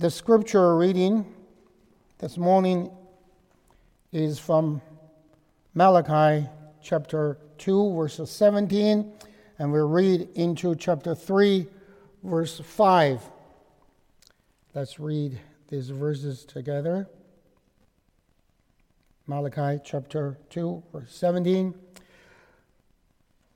The 0.00 0.10
scripture 0.10 0.78
reading 0.78 1.26
this 2.20 2.38
morning 2.38 2.90
is 4.12 4.38
from 4.38 4.80
Malachi 5.74 6.48
chapter 6.82 7.36
2, 7.58 7.94
verse 7.94 8.18
17, 8.30 9.12
and 9.58 9.70
we 9.70 9.78
read 9.80 10.30
into 10.36 10.74
chapter 10.74 11.14
3, 11.14 11.66
verse 12.24 12.62
5. 12.64 13.20
Let's 14.74 14.98
read 14.98 15.38
these 15.68 15.90
verses 15.90 16.46
together. 16.46 17.06
Malachi 19.26 19.82
chapter 19.84 20.38
2, 20.48 20.82
verse 20.94 21.14
17. 21.14 21.74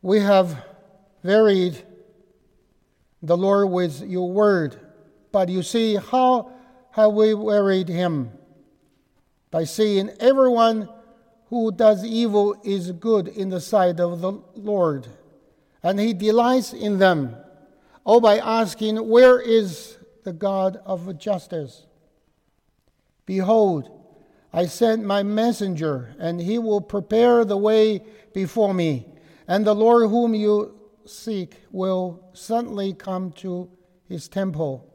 We 0.03 0.21
have 0.21 0.63
varied 1.23 1.83
the 3.23 3.39
Lord 3.39 3.71
with 3.71 4.03
your 4.03 4.31
word 4.31 4.84
but 5.35 5.49
you 5.49 5.65
see, 5.65 5.97
how 5.97 6.53
have 6.93 7.13
we 7.13 7.35
wearied 7.35 7.89
him? 7.89 8.31
By 9.51 9.65
saying, 9.65 10.11
Everyone 10.21 10.89
who 11.47 11.73
does 11.73 12.05
evil 12.05 12.55
is 12.63 12.93
good 12.93 13.27
in 13.27 13.49
the 13.49 13.61
sight 13.61 13.99
of 13.99 14.21
the 14.21 14.41
Lord, 14.55 15.09
and 15.83 15.99
he 15.99 16.15
delights 16.15 16.73
in 16.73 17.01
them. 17.01 17.35
Or 18.05 18.21
by 18.21 18.39
asking, 18.39 19.09
Where 19.09 19.41
is 19.41 19.99
the 20.23 20.33
God 20.33 20.81
of 20.87 21.19
justice? 21.19 21.85
Behold, 23.27 23.91
I 24.53 24.67
send 24.67 25.05
my 25.05 25.25
messenger, 25.25 26.15
and 26.21 26.41
he 26.41 26.61
will 26.61 26.81
prepare 26.81 27.45
the 27.45 27.57
way 27.57 28.05
before 28.33 28.73
me. 28.73 29.09
And 29.49 29.67
the 29.67 29.75
Lord 29.75 30.11
whom 30.11 30.33
you 30.33 30.79
seek 31.07 31.57
will 31.73 32.31
suddenly 32.35 32.93
come 32.93 33.33
to 33.33 33.69
his 34.09 34.29
temple. 34.29 34.94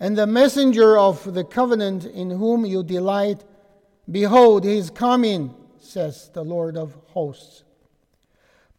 And 0.00 0.16
the 0.16 0.26
messenger 0.26 0.98
of 0.98 1.34
the 1.34 1.44
covenant 1.44 2.06
in 2.06 2.30
whom 2.30 2.64
you 2.64 2.82
delight, 2.82 3.44
behold, 4.10 4.64
he 4.64 4.78
is 4.78 4.88
coming, 4.88 5.54
says 5.78 6.30
the 6.32 6.42
Lord 6.42 6.78
of 6.78 6.96
hosts. 7.08 7.64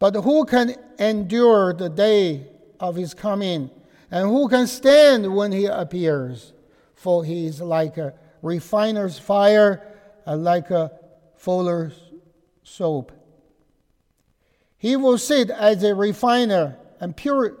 But 0.00 0.16
who 0.16 0.44
can 0.44 0.74
endure 0.98 1.72
the 1.72 1.88
day 1.88 2.48
of 2.80 2.96
his 2.96 3.14
coming? 3.14 3.70
And 4.10 4.28
who 4.28 4.48
can 4.48 4.66
stand 4.66 5.32
when 5.32 5.52
he 5.52 5.66
appears? 5.66 6.52
For 6.94 7.24
he 7.24 7.46
is 7.46 7.60
like 7.60 7.98
a 7.98 8.14
refiner's 8.42 9.16
fire 9.16 9.80
and 10.26 10.42
like 10.42 10.72
a 10.72 10.90
fuller's 11.36 11.94
soap. 12.64 13.12
He 14.76 14.96
will 14.96 15.18
sit 15.18 15.50
as 15.50 15.84
a 15.84 15.94
refiner 15.94 16.78
and 16.98 17.16
pur- 17.16 17.56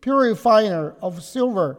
purifier 0.00 0.96
of 1.02 1.22
silver 1.22 1.78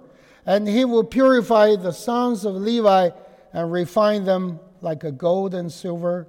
and 0.49 0.67
he 0.67 0.83
will 0.83 1.03
purify 1.03 1.75
the 1.75 1.91
sons 1.91 2.43
of 2.43 2.55
Levi 2.55 3.11
and 3.53 3.71
refine 3.71 4.23
them 4.23 4.59
like 4.81 5.03
a 5.03 5.11
gold 5.11 5.53
and 5.53 5.71
silver, 5.71 6.27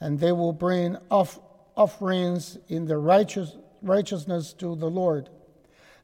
and 0.00 0.18
they 0.18 0.32
will 0.32 0.52
bring 0.52 0.96
off 1.12 1.38
offerings 1.76 2.58
in 2.66 2.86
the 2.86 2.98
righteous, 2.98 3.56
righteousness 3.82 4.52
to 4.54 4.74
the 4.74 4.90
Lord. 4.90 5.30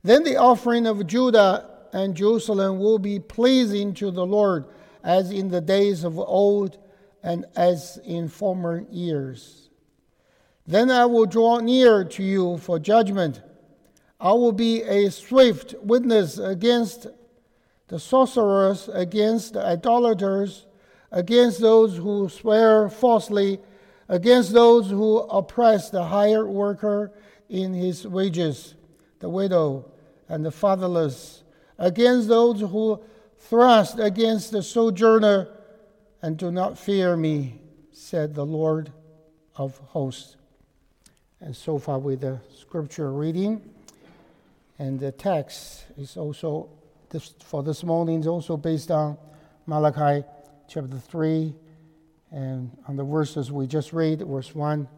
Then 0.04 0.22
the 0.22 0.36
offering 0.36 0.86
of 0.86 1.04
Judah 1.08 1.68
and 1.92 2.14
Jerusalem 2.14 2.78
will 2.78 3.00
be 3.00 3.18
pleasing 3.18 3.92
to 3.94 4.12
the 4.12 4.24
Lord, 4.24 4.66
as 5.02 5.32
in 5.32 5.48
the 5.48 5.60
days 5.60 6.04
of 6.04 6.20
old 6.20 6.78
and 7.24 7.44
as 7.56 7.98
in 8.04 8.28
former 8.28 8.84
years. 8.88 9.68
Then 10.64 10.92
I 10.92 11.06
will 11.06 11.26
draw 11.26 11.58
near 11.58 12.04
to 12.04 12.22
you 12.22 12.58
for 12.58 12.78
judgment. 12.78 13.42
I 14.20 14.30
will 14.30 14.52
be 14.52 14.82
a 14.82 15.10
swift 15.10 15.74
witness 15.82 16.38
against 16.38 17.08
the 17.92 18.00
sorcerers, 18.00 18.88
against 18.94 19.52
the 19.52 19.62
idolaters, 19.62 20.64
against 21.10 21.60
those 21.60 21.94
who 21.98 22.26
swear 22.26 22.88
falsely, 22.88 23.60
against 24.08 24.54
those 24.54 24.88
who 24.88 25.18
oppress 25.18 25.90
the 25.90 26.02
hired 26.02 26.48
worker 26.48 27.12
in 27.50 27.74
his 27.74 28.06
wages, 28.06 28.76
the 29.18 29.28
widow 29.28 29.84
and 30.26 30.42
the 30.42 30.50
fatherless, 30.50 31.42
against 31.76 32.28
those 32.28 32.62
who 32.62 32.98
thrust 33.36 33.98
against 33.98 34.52
the 34.52 34.62
sojourner, 34.62 35.48
and 36.22 36.38
do 36.38 36.50
not 36.50 36.78
fear 36.78 37.14
me, 37.14 37.60
said 37.92 38.34
the 38.34 38.46
Lord 38.46 38.90
of 39.56 39.76
hosts. 39.88 40.36
And 41.42 41.54
so 41.54 41.78
far 41.78 41.98
with 41.98 42.22
the 42.22 42.40
scripture 42.58 43.12
reading, 43.12 43.60
and 44.78 44.98
the 44.98 45.12
text 45.12 45.84
is 45.98 46.16
also 46.16 46.70
this, 47.12 47.34
for 47.44 47.62
this 47.62 47.84
morning 47.84 48.20
is 48.20 48.26
also 48.26 48.56
based 48.56 48.90
on 48.90 49.18
Malachi 49.66 50.26
chapter 50.66 50.98
3 50.98 51.54
and 52.32 52.70
on 52.88 52.96
the 52.96 53.04
verses 53.04 53.52
we 53.52 53.66
just 53.66 53.92
read, 53.92 54.26
verse 54.26 54.54
1 54.54 54.88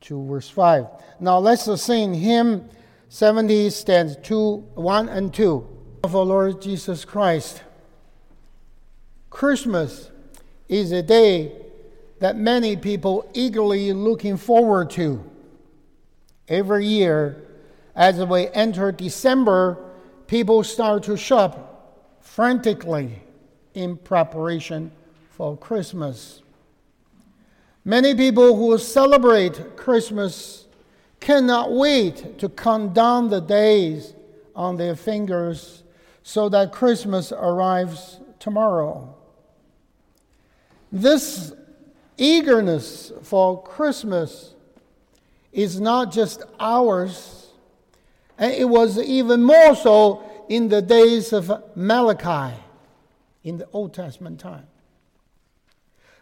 to 0.00 0.26
verse 0.26 0.48
5. 0.48 0.86
Now 1.20 1.38
let's 1.38 1.70
sing 1.82 2.14
hymn 2.14 2.68
70, 3.10 3.68
stands 3.70 4.16
2, 4.22 4.56
1 4.74 5.08
and 5.10 5.32
2 5.32 5.68
of 6.04 6.16
our 6.16 6.24
Lord 6.24 6.62
Jesus 6.62 7.04
Christ. 7.04 7.62
Christmas 9.28 10.10
is 10.68 10.90
a 10.90 11.02
day 11.02 11.52
that 12.20 12.36
many 12.36 12.76
people 12.76 13.30
eagerly 13.34 13.92
looking 13.92 14.38
forward 14.38 14.88
to. 14.90 15.22
Every 16.48 16.86
year, 16.86 17.44
as 17.94 18.16
we 18.24 18.48
enter 18.48 18.90
December, 18.90 19.84
people 20.28 20.62
start 20.62 21.02
to 21.02 21.16
shop 21.16 22.20
frantically 22.20 23.20
in 23.74 23.96
preparation 23.96 24.92
for 25.30 25.56
Christmas. 25.56 26.42
Many 27.84 28.14
people 28.14 28.54
who 28.54 28.76
celebrate 28.78 29.76
Christmas 29.76 30.66
cannot 31.18 31.72
wait 31.72 32.38
to 32.38 32.48
count 32.50 32.94
down 32.94 33.30
the 33.30 33.40
days 33.40 34.14
on 34.54 34.76
their 34.76 34.94
fingers 34.94 35.82
so 36.22 36.48
that 36.50 36.72
Christmas 36.72 37.32
arrives 37.32 38.20
tomorrow. 38.38 39.14
This 40.92 41.54
eagerness 42.18 43.12
for 43.22 43.62
Christmas 43.62 44.54
is 45.52 45.80
not 45.80 46.12
just 46.12 46.42
ours 46.60 47.37
and 48.38 48.52
it 48.54 48.68
was 48.68 48.98
even 48.98 49.42
more 49.42 49.74
so 49.74 50.22
in 50.48 50.68
the 50.68 50.80
days 50.80 51.32
of 51.32 51.50
Malachi 51.74 52.56
in 53.42 53.58
the 53.58 53.68
Old 53.72 53.92
Testament 53.92 54.38
time. 54.40 54.66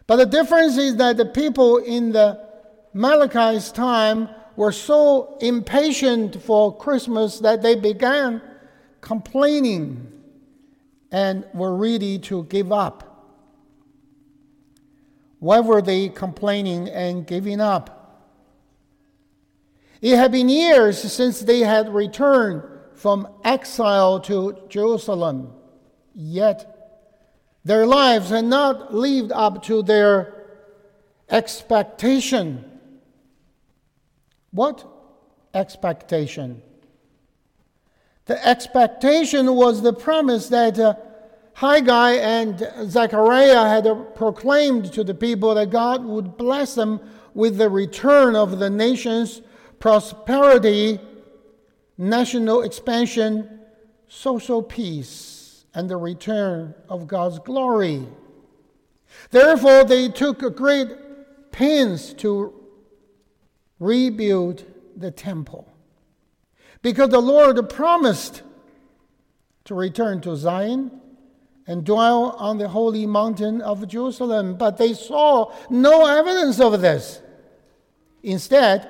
But 0.07 0.17
the 0.17 0.25
difference 0.25 0.77
is 0.77 0.95
that 0.97 1.17
the 1.17 1.25
people 1.25 1.77
in 1.77 2.11
the 2.11 2.45
Malachi's 2.93 3.71
time 3.71 4.29
were 4.55 4.71
so 4.71 5.37
impatient 5.39 6.41
for 6.41 6.75
Christmas 6.75 7.39
that 7.39 7.61
they 7.61 7.75
began 7.75 8.41
complaining 9.01 10.11
and 11.11 11.45
were 11.53 11.75
ready 11.75 12.17
to 12.19 12.43
give 12.45 12.71
up. 12.71 13.03
Why 15.39 15.59
were 15.59 15.81
they 15.81 16.09
complaining 16.09 16.89
and 16.89 17.27
giving 17.27 17.61
up? 17.61 17.96
It 20.01 20.15
had 20.15 20.31
been 20.31 20.49
years 20.49 20.99
since 20.99 21.39
they 21.41 21.59
had 21.59 21.93
returned 21.93 22.63
from 22.93 23.27
exile 23.43 24.19
to 24.21 24.57
Jerusalem, 24.69 25.53
yet 26.13 26.77
their 27.63 27.85
lives 27.85 28.29
had 28.29 28.45
not 28.45 28.93
lived 28.93 29.31
up 29.31 29.63
to 29.63 29.83
their 29.83 30.45
expectation. 31.29 32.79
What 34.51 34.85
expectation? 35.53 36.61
The 38.25 38.45
expectation 38.45 39.55
was 39.55 39.81
the 39.81 39.93
promise 39.93 40.49
that 40.49 40.77
uh, 40.77 40.95
Haggai 41.53 42.11
and 42.13 42.71
Zechariah 42.85 43.67
had 43.67 44.15
proclaimed 44.15 44.93
to 44.93 45.03
the 45.03 45.15
people 45.15 45.55
that 45.55 45.69
God 45.69 46.05
would 46.05 46.37
bless 46.37 46.75
them 46.75 46.99
with 47.33 47.57
the 47.57 47.69
return 47.69 48.35
of 48.35 48.59
the 48.59 48.69
nations 48.69 49.41
prosperity, 49.79 50.99
national 51.97 52.61
expansion, 52.63 53.59
social 54.07 54.61
peace, 54.61 55.65
and 55.73 55.89
the 55.89 55.97
return 55.97 56.73
of 56.89 57.07
God's 57.07 57.39
glory. 57.39 58.07
Therefore, 59.31 59.83
they 59.83 60.09
took 60.09 60.55
great 60.55 60.87
pains 61.51 62.13
to 62.15 62.53
rebuild 63.79 64.63
the 64.95 65.11
temple. 65.11 65.71
Because 66.81 67.09
the 67.09 67.21
Lord 67.21 67.69
promised 67.69 68.43
to 69.65 69.75
return 69.75 70.21
to 70.21 70.35
Zion 70.35 71.01
and 71.67 71.83
dwell 71.83 72.31
on 72.37 72.57
the 72.57 72.69
holy 72.69 73.05
mountain 73.05 73.61
of 73.61 73.87
Jerusalem, 73.87 74.55
but 74.55 74.77
they 74.77 74.93
saw 74.93 75.51
no 75.69 76.05
evidence 76.05 76.59
of 76.59 76.79
this. 76.81 77.21
Instead, 78.23 78.89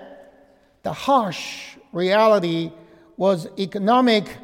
the 0.88 0.94
harsh 0.94 1.76
reality 1.92 2.72
was 3.18 3.50
economic 3.60 4.38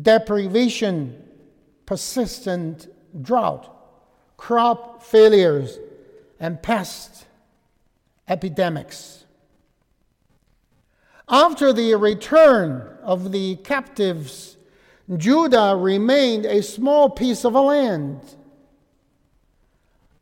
deprivation, 0.00 1.20
persistent 1.84 2.86
drought, 3.20 3.64
crop 4.36 5.02
failures, 5.02 5.80
and 6.38 6.62
pest 6.62 7.26
epidemics. 8.28 9.24
After 11.28 11.72
the 11.72 11.96
return 11.96 12.98
of 13.02 13.32
the 13.32 13.56
captives, 13.56 14.56
Judah 15.16 15.74
remained 15.76 16.46
a 16.46 16.62
small 16.62 17.10
piece 17.10 17.44
of 17.44 17.54
land. 17.54 18.20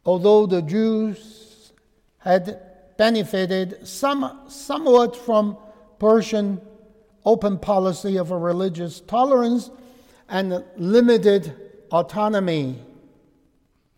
Although 0.07 0.47
the 0.47 0.63
Jews 0.63 1.73
had 2.21 2.66
benefited 2.97 3.87
some, 3.87 4.41
somewhat 4.49 5.17
from 5.17 5.57
Persian 5.99 6.61
open 7.25 7.59
policy 7.59 8.17
of 8.17 8.31
a 8.31 8.39
religious 8.39 9.01
tolerance 9.01 9.71
and 10.29 10.65
limited 10.77 11.55
autonomy, 11.91 12.79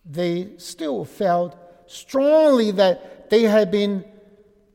they 0.05 0.51
still 0.57 1.05
felt 1.05 1.57
strongly 1.87 2.71
that 2.71 3.31
they 3.31 3.43
had 3.43 3.71
been 3.71 4.05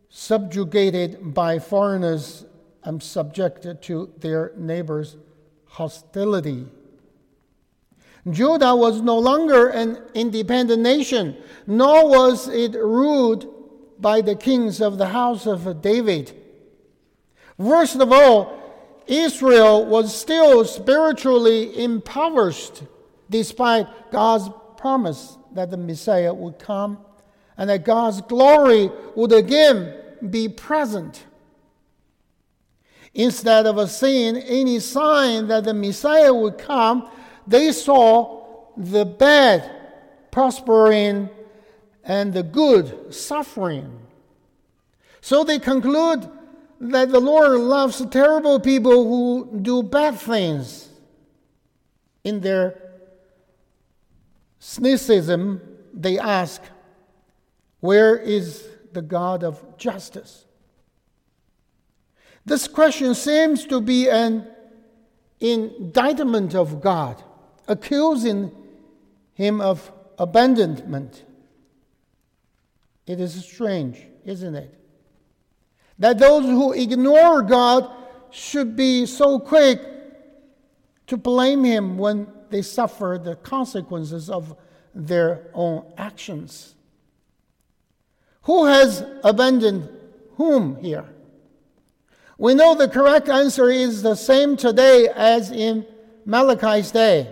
subjugated 0.09 1.33
by 1.33 1.57
foreigners 1.57 2.45
and 2.83 3.01
subjected 3.01 3.81
to 3.81 4.11
their 4.19 4.51
neighbors' 4.55 5.17
hostility. 5.65 6.67
Judah 8.29 8.75
was 8.75 9.01
no 9.01 9.17
longer 9.17 9.67
an 9.69 10.01
independent 10.13 10.81
nation, 10.81 11.35
nor 11.65 12.07
was 12.07 12.47
it 12.47 12.73
ruled 12.73 13.62
by 13.99 14.21
the 14.21 14.35
kings 14.35 14.81
of 14.81 14.97
the 14.97 15.07
house 15.07 15.45
of 15.45 15.81
David. 15.81 16.31
First 17.57 17.95
of 17.97 18.11
all, 18.11 18.59
Israel 19.07 19.85
was 19.85 20.15
still 20.15 20.65
spiritually 20.65 21.77
impoverished 21.83 22.83
despite 23.29 23.87
God's 24.11 24.49
promise 24.77 25.37
that 25.53 25.69
the 25.71 25.77
Messiah 25.77 26.33
would 26.33 26.59
come 26.59 26.97
and 27.57 27.69
that 27.69 27.85
God's 27.85 28.21
glory 28.21 28.89
would 29.15 29.31
again 29.31 29.95
be 30.29 30.49
present. 30.49 31.23
Instead 33.13 33.67
of 33.67 33.91
seeing 33.91 34.37
any 34.37 34.79
sign 34.79 35.47
that 35.47 35.65
the 35.65 35.73
Messiah 35.73 36.33
would 36.33 36.57
come, 36.57 37.09
they 37.45 37.71
saw 37.71 38.43
the 38.75 39.05
bad 39.05 39.69
prospering 40.31 41.29
and 42.03 42.33
the 42.33 42.43
good 42.43 43.13
suffering. 43.13 43.99
So 45.21 45.43
they 45.43 45.59
conclude 45.59 46.29
that 46.79 47.11
the 47.11 47.19
Lord 47.19 47.59
loves 47.59 48.05
terrible 48.07 48.59
people 48.59 49.07
who 49.07 49.59
do 49.61 49.83
bad 49.83 50.19
things. 50.19 50.89
In 52.23 52.41
their 52.41 52.81
cynicism, 54.59 55.61
they 55.93 56.17
ask, 56.19 56.61
Where 57.79 58.15
is 58.15 58.67
the 58.91 59.01
God 59.01 59.43
of 59.43 59.77
justice? 59.77 60.45
This 62.45 62.67
question 62.67 63.15
seems 63.15 63.65
to 63.67 63.79
be 63.79 64.09
an 64.09 64.47
indictment 65.39 66.55
of 66.55 66.81
God, 66.81 67.21
accusing 67.67 68.51
him 69.33 69.61
of 69.61 69.91
abandonment. 70.17 71.23
It 73.05 73.19
is 73.19 73.43
strange, 73.43 74.01
isn't 74.25 74.55
it? 74.55 74.73
That 75.99 76.19
those 76.19 76.45
who 76.45 76.73
ignore 76.73 77.41
God 77.41 77.89
should 78.31 78.75
be 78.75 79.05
so 79.05 79.39
quick 79.39 79.81
to 81.07 81.17
blame 81.17 81.63
him 81.63 81.97
when 81.97 82.27
they 82.49 82.61
suffer 82.61 83.19
the 83.21 83.35
consequences 83.35 84.29
of 84.29 84.55
their 84.95 85.49
own 85.53 85.91
actions. 85.97 86.75
Who 88.43 88.65
has 88.65 89.05
abandoned 89.23 89.89
whom 90.35 90.77
here? 90.77 91.05
We 92.37 92.55
know 92.55 92.75
the 92.75 92.87
correct 92.87 93.29
answer 93.29 93.69
is 93.69 94.01
the 94.01 94.15
same 94.15 94.57
today 94.57 95.07
as 95.13 95.51
in 95.51 95.85
Malachi's 96.25 96.91
day. 96.91 97.31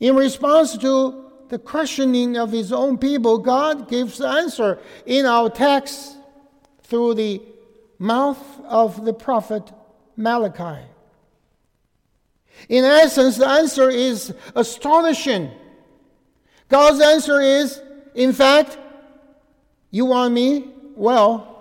In 0.00 0.16
response 0.16 0.76
to 0.78 1.23
the 1.48 1.58
questioning 1.58 2.36
of 2.36 2.52
his 2.52 2.72
own 2.72 2.98
people, 2.98 3.38
God 3.38 3.88
gives 3.88 4.18
the 4.18 4.28
answer 4.28 4.78
in 5.06 5.26
our 5.26 5.50
text 5.50 6.16
through 6.82 7.14
the 7.14 7.42
mouth 7.98 8.42
of 8.64 9.04
the 9.04 9.12
prophet 9.12 9.72
Malachi. 10.16 10.86
In 12.68 12.84
essence, 12.84 13.36
the 13.36 13.48
answer 13.48 13.90
is 13.90 14.32
astonishing. 14.54 15.50
God's 16.68 17.00
answer 17.00 17.40
is, 17.40 17.80
in 18.14 18.32
fact, 18.32 18.78
you 19.90 20.06
want 20.06 20.34
me? 20.34 20.70
Well, 20.94 21.54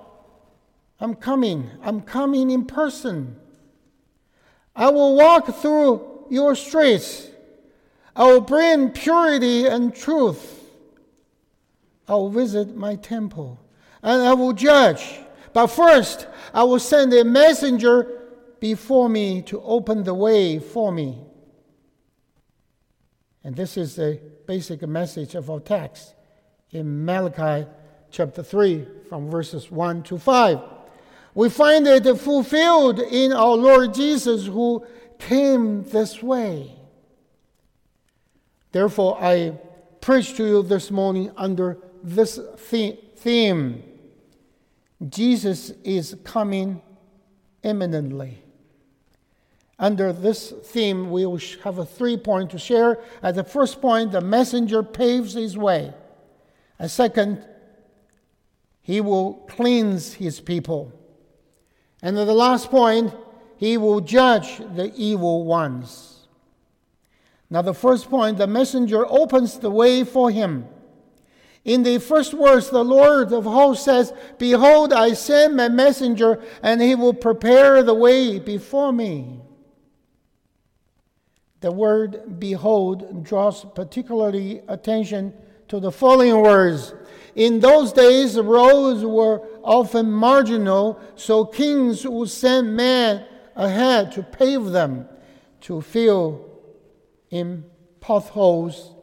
I'm 1.00 1.16
coming. 1.16 1.70
I'm 1.82 2.02
coming 2.02 2.50
in 2.50 2.66
person. 2.66 3.36
I 4.76 4.90
will 4.90 5.16
walk 5.16 5.56
through 5.58 6.28
your 6.30 6.56
streets. 6.56 7.28
I 8.16 8.26
will 8.26 8.42
bring 8.42 8.92
purity 8.92 9.66
and 9.66 9.96
truth. 9.96 10.62
I 12.08 12.14
will 12.14 12.30
visit 12.30 12.76
my 12.76 12.96
temple 12.96 13.60
and 14.02 14.22
I 14.22 14.34
will 14.34 14.54
judge. 14.54 15.20
But 15.54 15.68
first, 15.68 16.28
I 16.54 16.64
will 16.64 16.80
send 16.80 17.14
a 17.14 17.24
messenger 17.24 18.22
before 18.60 19.10
me 19.10 19.42
to 19.44 19.62
open 19.62 20.04
the 20.04 20.14
way 20.14 20.60
for 20.60 20.92
me. 20.92 21.20
And 23.44 23.56
this 23.56 23.78
is 23.78 23.96
the 23.96 24.20
basic 24.48 24.82
message 24.84 25.36
of 25.36 25.50
our 25.50 25.60
text 25.60 26.14
in 26.72 27.06
Malachi 27.06 27.68
chapter 28.10 28.44
3, 28.44 28.86
from 29.10 29.30
verses 29.30 29.72
1 29.72 30.04
to 30.04 30.18
5. 30.18 30.60
We 31.36 31.50
find 31.50 31.88
it 31.88 32.06
fulfilled 32.18 33.00
in 33.00 33.34
our 33.34 33.56
Lord 33.56 33.94
Jesus 33.94 34.46
who 34.46 34.86
came 35.18 35.84
this 35.84 36.22
way. 36.22 36.76
Therefore, 38.74 39.18
I 39.22 39.54
preach 40.02 40.36
to 40.36 40.46
you 40.46 40.64
this 40.64 40.92
morning 40.92 41.32
under 41.38 41.78
this 42.04 42.38
theme 42.58 43.84
Jesus 45.10 45.72
is 45.84 46.16
coming 46.24 46.82
imminently. 47.62 48.40
Under 49.78 50.12
this 50.12 50.52
theme, 50.52 51.12
we 51.12 51.26
will 51.26 51.40
have 51.64 51.78
a 51.78 51.86
three 51.86 52.18
point 52.18 52.52
to 52.52 52.60
share. 52.60 53.00
At 53.22 53.36
the 53.36 53.44
first 53.44 53.82
point, 53.82 54.12
the 54.12 54.22
messenger 54.22 54.82
paves 54.82 55.34
his 55.34 55.58
way. 55.58 55.94
A 56.80 56.90
second, 56.90 57.46
he 58.82 59.02
will 59.02 59.34
cleanse 59.50 60.14
his 60.14 60.40
people. 60.40 60.92
And 62.02 62.18
at 62.18 62.26
the 62.26 62.34
last 62.34 62.70
point, 62.70 63.14
he 63.58 63.78
will 63.78 64.02
judge 64.02 64.58
the 64.58 64.92
evil 64.96 65.46
ones. 65.46 66.13
Now, 67.54 67.62
the 67.62 67.76
first 67.76 68.10
point, 68.10 68.40
the 68.40 68.48
messenger 68.48 69.06
opens 69.08 69.60
the 69.60 69.70
way 69.70 70.04
for 70.04 70.32
him. 70.32 70.66
In 71.64 71.84
the 71.84 72.00
first 72.00 72.34
verse, 72.34 72.72
the 72.72 72.84
Lord 72.84 73.32
of 73.32 73.44
hosts 73.44 73.86
says, 73.86 74.12
Behold, 74.40 74.92
I 74.92 75.14
send 75.14 75.56
my 75.56 75.70
messenger, 75.70 76.42
and 76.64 76.82
he 76.82 76.96
will 76.96 77.14
prepare 77.14 77.84
the 77.84 77.94
way 77.94 78.40
before 78.40 78.92
me. 78.92 79.40
The 81.60 81.72
word 81.72 82.40
behold 82.40 83.24
draws 83.24 83.64
particularly 83.64 84.64
attention 84.68 85.32
to 85.68 85.80
the 85.80 85.92
following 85.92 86.42
words. 86.42 86.96
In 87.36 87.60
those 87.60 87.94
days, 87.94 88.36
roads 88.36 89.06
were 89.06 89.48
often 89.64 90.12
marginal, 90.12 91.00
so 91.14 91.46
kings 91.46 92.04
would 92.04 92.32
send 92.32 92.76
men 92.76 93.28
ahead 93.56 94.12
to 94.14 94.24
pave 94.24 94.66
them, 94.66 95.08
to 95.62 95.80
fill 95.80 96.50
in 97.34 97.66
potholes 98.00 98.94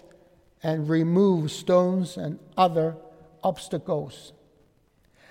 and 0.62 0.88
remove 0.88 1.50
stones 1.50 2.16
and 2.16 2.38
other 2.56 2.96
obstacles. 3.42 4.32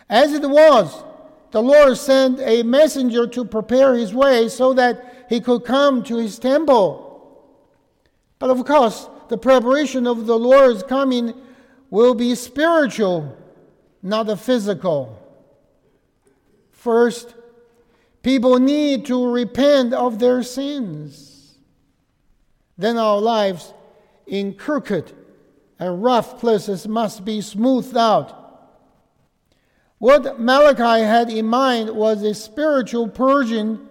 As 0.09 0.33
it 0.33 0.41
was, 0.41 1.05
the 1.51 1.61
Lord 1.61 1.95
sent 1.97 2.41
a 2.41 2.61
messenger 2.63 3.25
to 3.27 3.45
prepare 3.45 3.95
his 3.95 4.13
way 4.13 4.49
so 4.49 4.73
that 4.73 5.27
he 5.29 5.39
could 5.39 5.63
come 5.63 6.03
to 6.03 6.17
his 6.17 6.37
temple. 6.39 7.05
But 8.37 8.49
of 8.49 8.65
course, 8.65 9.07
the 9.29 9.37
preparation 9.37 10.05
of 10.05 10.25
the 10.25 10.37
Lord's 10.37 10.83
coming 10.83 11.33
will 11.89 12.15
be 12.15 12.35
spiritual, 12.35 13.37
not 14.03 14.25
the 14.25 14.35
physical. 14.35 15.17
First, 16.71 17.33
people 18.23 18.59
need 18.59 19.05
to 19.05 19.31
repent 19.31 19.93
of 19.93 20.19
their 20.19 20.43
sins. 20.43 21.28
Then 22.79 22.97
our 22.97 23.19
lives 23.19 23.73
in 24.25 24.53
crooked 24.53 25.11
and 25.79 26.01
rough 26.01 26.39
places 26.39 26.87
must 26.87 27.25
be 27.25 27.41
smoothed 27.41 27.97
out. 27.97 28.37
What 29.97 30.39
Malachi 30.39 31.03
had 31.03 31.29
in 31.29 31.45
mind 31.45 31.89
was 31.89 32.23
a 32.23 32.33
spiritual 32.33 33.09
purging 33.09 33.85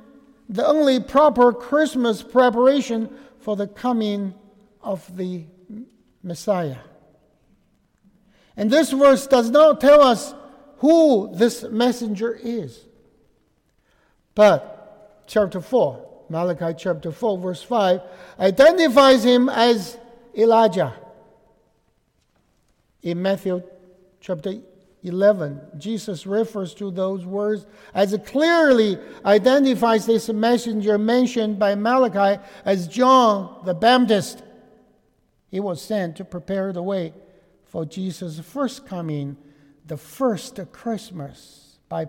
the 0.49 0.67
only 0.67 1.01
proper 1.01 1.53
Christmas 1.53 2.23
preparation 2.23 3.15
for 3.41 3.57
the 3.57 3.67
coming 3.67 4.33
of 4.83 5.15
the 5.19 5.45
Messiah. 6.23 6.79
And 8.57 8.71
this 8.71 8.91
verse 8.91 9.27
does 9.27 9.51
not 9.51 9.83
tell 9.83 10.01
us 10.01 10.33
who 10.79 11.31
this 11.35 11.63
messenger 11.65 12.33
is. 12.43 12.87
But 14.35 15.27
chapter 15.27 15.61
4, 15.61 16.08
Malachi 16.29 16.75
chapter 16.77 17.11
4, 17.11 17.39
verse 17.39 17.63
5, 17.63 18.01
identifies 18.39 19.25
him 19.25 19.49
as 19.49 19.99
Elijah. 20.37 20.95
In 23.03 23.23
Matthew 23.23 23.63
chapter 24.21 24.55
11, 25.03 25.61
Jesus 25.79 26.27
refers 26.27 26.75
to 26.75 26.91
those 26.91 27.25
words 27.25 27.67
as 27.95 28.13
it 28.13 28.27
clearly 28.27 28.99
identifies 29.25 30.07
this 30.07 30.29
messenger 30.29 30.99
mentioned 30.99 31.59
by 31.59 31.75
Malachi 31.75 32.43
as 32.65 32.89
John 32.89 33.63
the 33.65 33.75
Baptist. 33.75 34.43
He 35.51 35.61
was 35.61 35.81
sent 35.81 36.17
to 36.17 36.25
prepare 36.25 36.73
the 36.73 36.83
way 36.83 37.15
for 37.65 37.85
Jesus' 37.85 38.41
first 38.41 38.87
coming, 38.87 39.37
the 39.87 39.97
first 39.97 40.59
Christmas, 40.73 41.79
by, 41.89 42.05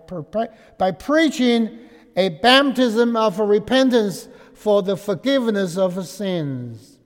by 0.78 0.90
preaching 0.90 1.78
a 2.16 2.28
baptism 2.28 3.16
of 3.16 3.38
repentance 3.38 4.28
for 4.54 4.82
the 4.82 4.96
forgiveness 4.96 5.76
of 5.76 6.06
sins. 6.06 6.98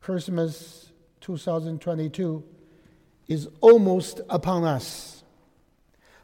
Christmas 0.00 0.92
2022 1.20 2.44
is 3.28 3.48
almost 3.60 4.20
upon 4.28 4.64
us. 4.64 5.24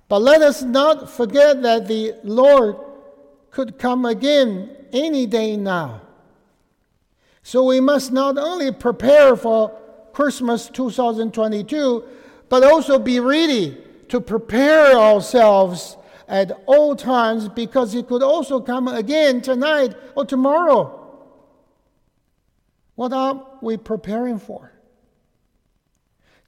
But 0.09 0.23
let 0.23 0.43
us 0.43 0.63
not 0.63 1.11
forget 1.11 1.63
that 1.63 1.89
the 1.89 2.15
Lord 2.23 2.77
could 3.51 3.79
come 3.79 4.05
again 4.05 4.71
any 4.93 5.27
day 5.27 5.57
now. 5.57 6.03
So 7.43 7.65
we 7.65 7.81
must 7.81 8.13
not 8.13 8.39
only 8.39 8.71
prepare 8.73 9.37
for 9.37 9.77
Christmas 10.13 10.69
2022, 10.69 12.05
but 12.49 12.63
also 12.63 12.99
be 12.99 13.19
ready 13.19 13.77
to 14.09 14.21
prepare 14.21 14.95
ourselves 14.95 15.97
at 16.33 16.51
all 16.65 16.97
times 16.97 17.47
because 17.47 17.93
He 17.93 18.03
could 18.03 18.23
also 18.23 18.59
come 18.59 18.89
again 18.89 19.43
tonight 19.43 19.95
or 20.17 20.25
tomorrow. 20.25 20.99
What 22.95 23.12
are 23.12 23.47
we 23.61 23.77
preparing 23.77 24.39
for? 24.39 24.73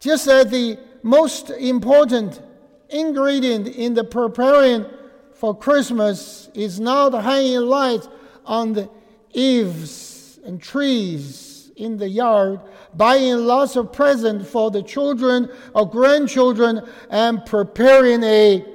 Just 0.00 0.26
as 0.26 0.50
the 0.50 0.78
most 1.02 1.50
important 1.50 2.40
ingredient 2.88 3.68
in 3.68 3.92
the 3.92 4.04
preparing 4.04 4.86
for 5.34 5.54
Christmas 5.54 6.48
is 6.54 6.80
now 6.80 7.10
the 7.10 7.20
hanging 7.20 7.60
lights 7.60 8.08
on 8.46 8.72
the 8.72 8.88
eaves 9.34 10.38
and 10.46 10.62
trees 10.62 11.70
in 11.76 11.98
the 11.98 12.08
yard, 12.08 12.60
buying 12.94 13.36
lots 13.36 13.76
of 13.76 13.92
presents 13.92 14.48
for 14.48 14.70
the 14.70 14.82
children 14.82 15.50
or 15.74 15.88
grandchildren, 15.88 16.80
and 17.10 17.44
preparing 17.44 18.22
a 18.22 18.73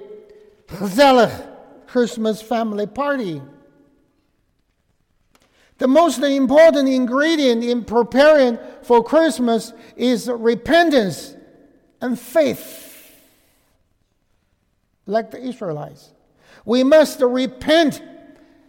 gezellig 0.72 1.48
Christmas 1.88 2.42
family 2.42 2.88
party. 2.88 3.42
The 5.80 5.88
most 5.88 6.20
important 6.20 6.90
ingredient 6.90 7.64
in 7.64 7.86
preparing 7.86 8.60
for 8.84 9.04
Christmas 9.04 9.74
is 9.96 10.28
repentance 10.28 11.36
and 12.02 12.20
faith. 12.20 13.16
Like 15.06 15.32
the 15.32 15.42
Israelites, 15.42 16.12
we 16.66 16.84
must 16.84 17.22
repent 17.22 18.04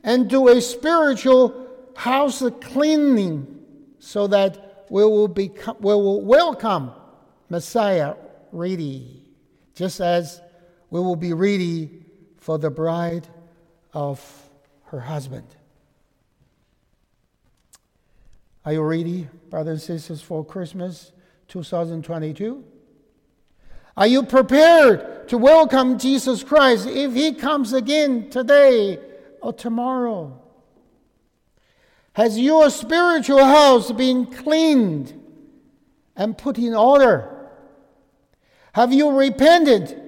and 0.02 0.30
do 0.30 0.49
a 0.49 0.61
spiritual 0.61 1.66
house 1.97 2.42
cleaning 2.62 3.61
so 3.99 4.26
that 4.28 4.87
we 4.88 5.04
will, 5.04 5.28
become, 5.28 5.76
we 5.80 5.92
will 5.92 6.23
welcome 6.23 6.92
Messiah 7.49 8.14
ready, 8.52 9.23
just 9.75 10.00
as 10.00 10.40
we 10.90 11.00
will 11.00 11.16
be 11.16 11.32
ready 11.32 12.04
for 12.37 12.59
the 12.59 12.70
bride 12.70 13.26
of 13.92 14.20
her 14.87 15.00
husband. 15.00 15.47
Are 18.64 18.73
you 18.73 18.82
ready, 18.82 19.28
brothers 19.49 19.88
and 19.88 20.00
sisters, 20.00 20.20
for 20.20 20.44
Christmas 20.44 21.12
2022? 21.49 22.64
Are 23.97 24.06
you 24.06 24.23
prepared 24.25 25.28
to 25.28 25.38
welcome 25.38 25.99
Jesus 25.99 26.42
Christ 26.42 26.87
if 26.87 27.14
he 27.14 27.32
comes 27.35 27.73
again 27.73 28.30
today 28.30 28.99
or 29.40 29.52
tomorrow? 29.52 30.40
Has 32.14 32.38
your 32.38 32.70
spiritual 32.70 33.44
house 33.44 33.92
been 33.92 34.26
cleaned 34.26 35.18
and 36.16 36.37
put 36.37 36.59
in 36.59 36.75
order? 36.75 37.49
Have 38.73 38.92
you 38.92 39.11
repented 39.11 40.00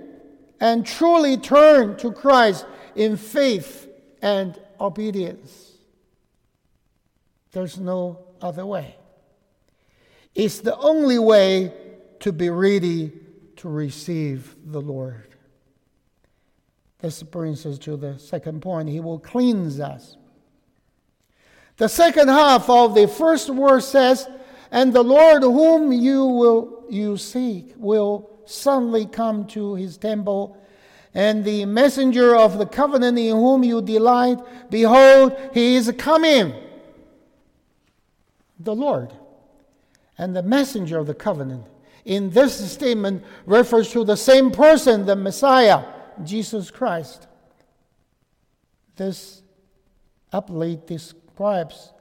and 0.63 0.87
truly 0.87 1.37
turn 1.37 1.97
to 1.97 2.13
Christ 2.13 2.65
in 2.95 3.17
faith 3.17 3.89
and 4.23 4.57
obedience? 4.81 5.73
There's 7.51 7.81
no 7.81 8.27
other 8.41 8.65
way. 8.65 8.95
It's 10.37 10.61
the 10.61 10.77
only 10.79 11.19
way 11.19 11.73
to 12.21 12.33
be 12.33 12.49
ready 12.49 13.11
to 13.57 13.69
receive 13.69 14.55
the 14.65 14.81
Lord. 14.81 15.35
This 17.01 17.25
brings 17.25 17.67
us 17.67 17.77
to 17.81 17.97
the 17.97 18.17
second 18.21 18.63
point. 18.63 18.89
He 18.89 19.01
will 19.01 19.19
cleanse 19.19 19.81
us. 19.81 20.17
The 21.77 21.89
second 21.89 22.29
half 22.29 22.71
of 22.71 22.95
the 22.95 23.09
first 23.09 23.49
verse 23.49 23.89
says, 23.89 24.29
And 24.71 24.93
the 24.93 25.03
Lord 25.03 25.43
whom 25.43 25.93
you 25.93 26.25
will 26.25 26.85
you 26.89 27.17
seek 27.17 27.75
will 27.77 28.32
suddenly 28.45 29.07
come 29.07 29.47
to 29.49 29.75
his 29.75 29.97
temple, 29.97 30.57
and 31.15 31.45
the 31.45 31.65
messenger 31.67 32.35
of 32.35 32.59
the 32.59 32.67
covenant 32.67 33.19
in 33.19 33.37
whom 33.37 33.63
you 33.65 33.83
delight, 33.83 34.39
behold, 34.71 35.37
he 35.53 35.77
is 35.77 35.93
coming 35.99 36.55
the 38.59 38.75
Lord 38.75 39.13
and 40.17 40.35
the 40.35 40.43
messenger 40.43 40.99
of 40.99 41.07
the 41.07 41.15
covenant. 41.15 41.67
In 42.05 42.31
this 42.31 42.73
statement 42.73 43.25
refers 43.47 43.91
to 43.93 44.05
the 44.05 44.17
same 44.17 44.51
person, 44.51 45.07
the 45.07 45.17
Messiah, 45.17 45.85
Jesus 46.25 46.71
Christ. 46.71 47.27
This 48.97 49.43
aptly 50.33 50.81
describes 50.87 51.93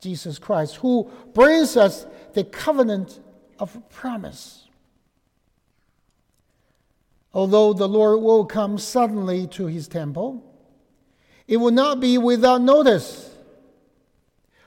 Jesus 0.00 0.38
Christ, 0.38 0.76
who 0.76 1.10
brings 1.32 1.76
us 1.76 2.06
the 2.32 2.44
covenant 2.44 3.20
of 3.58 3.88
promise. 3.90 4.63
Although 7.34 7.72
the 7.72 7.88
Lord 7.88 8.22
will 8.22 8.44
come 8.44 8.78
suddenly 8.78 9.48
to 9.48 9.66
his 9.66 9.88
temple, 9.88 10.42
it 11.48 11.56
will 11.56 11.72
not 11.72 11.98
be 12.00 12.16
without 12.16 12.62
notice. 12.62 13.34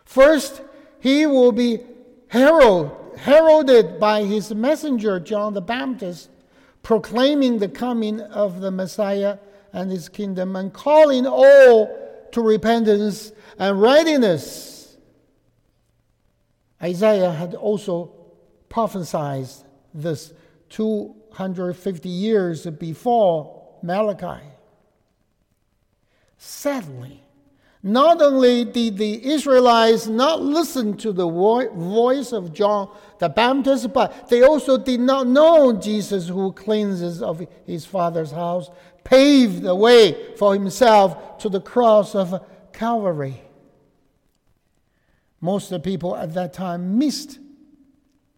First, 0.03 0.61
he 0.99 1.25
will 1.25 1.53
be 1.53 1.79
herald, 2.27 2.91
heralded 3.17 3.99
by 3.99 4.23
his 4.23 4.53
messenger, 4.53 5.19
John 5.19 5.53
the 5.53 5.61
Baptist, 5.61 6.29
proclaiming 6.83 7.59
the 7.59 7.69
coming 7.69 8.19
of 8.19 8.59
the 8.59 8.71
Messiah 8.71 9.37
and 9.71 9.89
his 9.89 10.09
kingdom 10.09 10.55
and 10.55 10.73
calling 10.73 11.25
all 11.25 12.27
to 12.31 12.41
repentance 12.41 13.31
and 13.57 13.81
readiness. 13.81 14.97
Isaiah 16.81 17.31
had 17.31 17.55
also 17.55 18.11
prophesied 18.69 19.47
this 19.93 20.33
250 21.37 22.09
years 22.09 22.65
before 22.65 23.63
Malachi. 23.83 24.43
Sadly, 26.39 27.23
not 27.83 28.23
only 28.23 28.65
did 28.65 28.97
the 28.97 29.23
Israelites 29.23 30.07
not 30.07 30.41
listen 30.41 30.97
to 30.97 31.11
the 31.11 31.29
voice 31.29 32.31
of 32.33 32.53
John 32.53 32.89
the 33.19 33.29
Baptist, 33.29 33.93
but 33.93 34.29
they 34.29 34.41
also 34.41 34.79
did 34.79 34.99
not 34.99 35.27
know 35.27 35.73
Jesus 35.73 36.27
who 36.27 36.51
cleanses 36.53 37.21
of 37.21 37.45
his 37.67 37.85
father's 37.85 38.31
house, 38.31 38.71
paved 39.03 39.61
the 39.61 39.75
way 39.75 40.35
for 40.37 40.55
himself 40.55 41.37
to 41.37 41.49
the 41.49 41.61
cross 41.61 42.15
of 42.15 42.43
Calvary. 42.73 43.41
Most 45.39 45.71
of 45.71 45.83
the 45.83 45.87
people 45.87 46.15
at 46.15 46.33
that 46.33 46.53
time 46.53 46.97
missed 46.97 47.37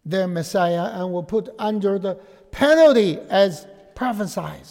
their 0.04 0.28
Messiah 0.28 0.90
and 0.92 1.12
were 1.12 1.22
put 1.22 1.48
under 1.58 1.98
the 1.98 2.20
penalty 2.52 3.18
as 3.28 3.66
prophesied. 3.94 4.66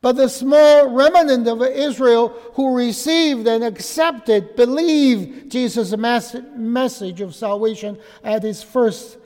But 0.00 0.12
the 0.12 0.28
small 0.28 0.90
remnant 0.90 1.48
of 1.48 1.60
Israel 1.62 2.28
who 2.54 2.76
received 2.76 3.48
and 3.48 3.64
accepted, 3.64 4.54
believed 4.54 5.50
Jesus' 5.50 5.96
message 5.96 7.20
of 7.20 7.34
salvation 7.34 7.98
at 8.22 8.44
his 8.44 8.62
first 8.62 9.18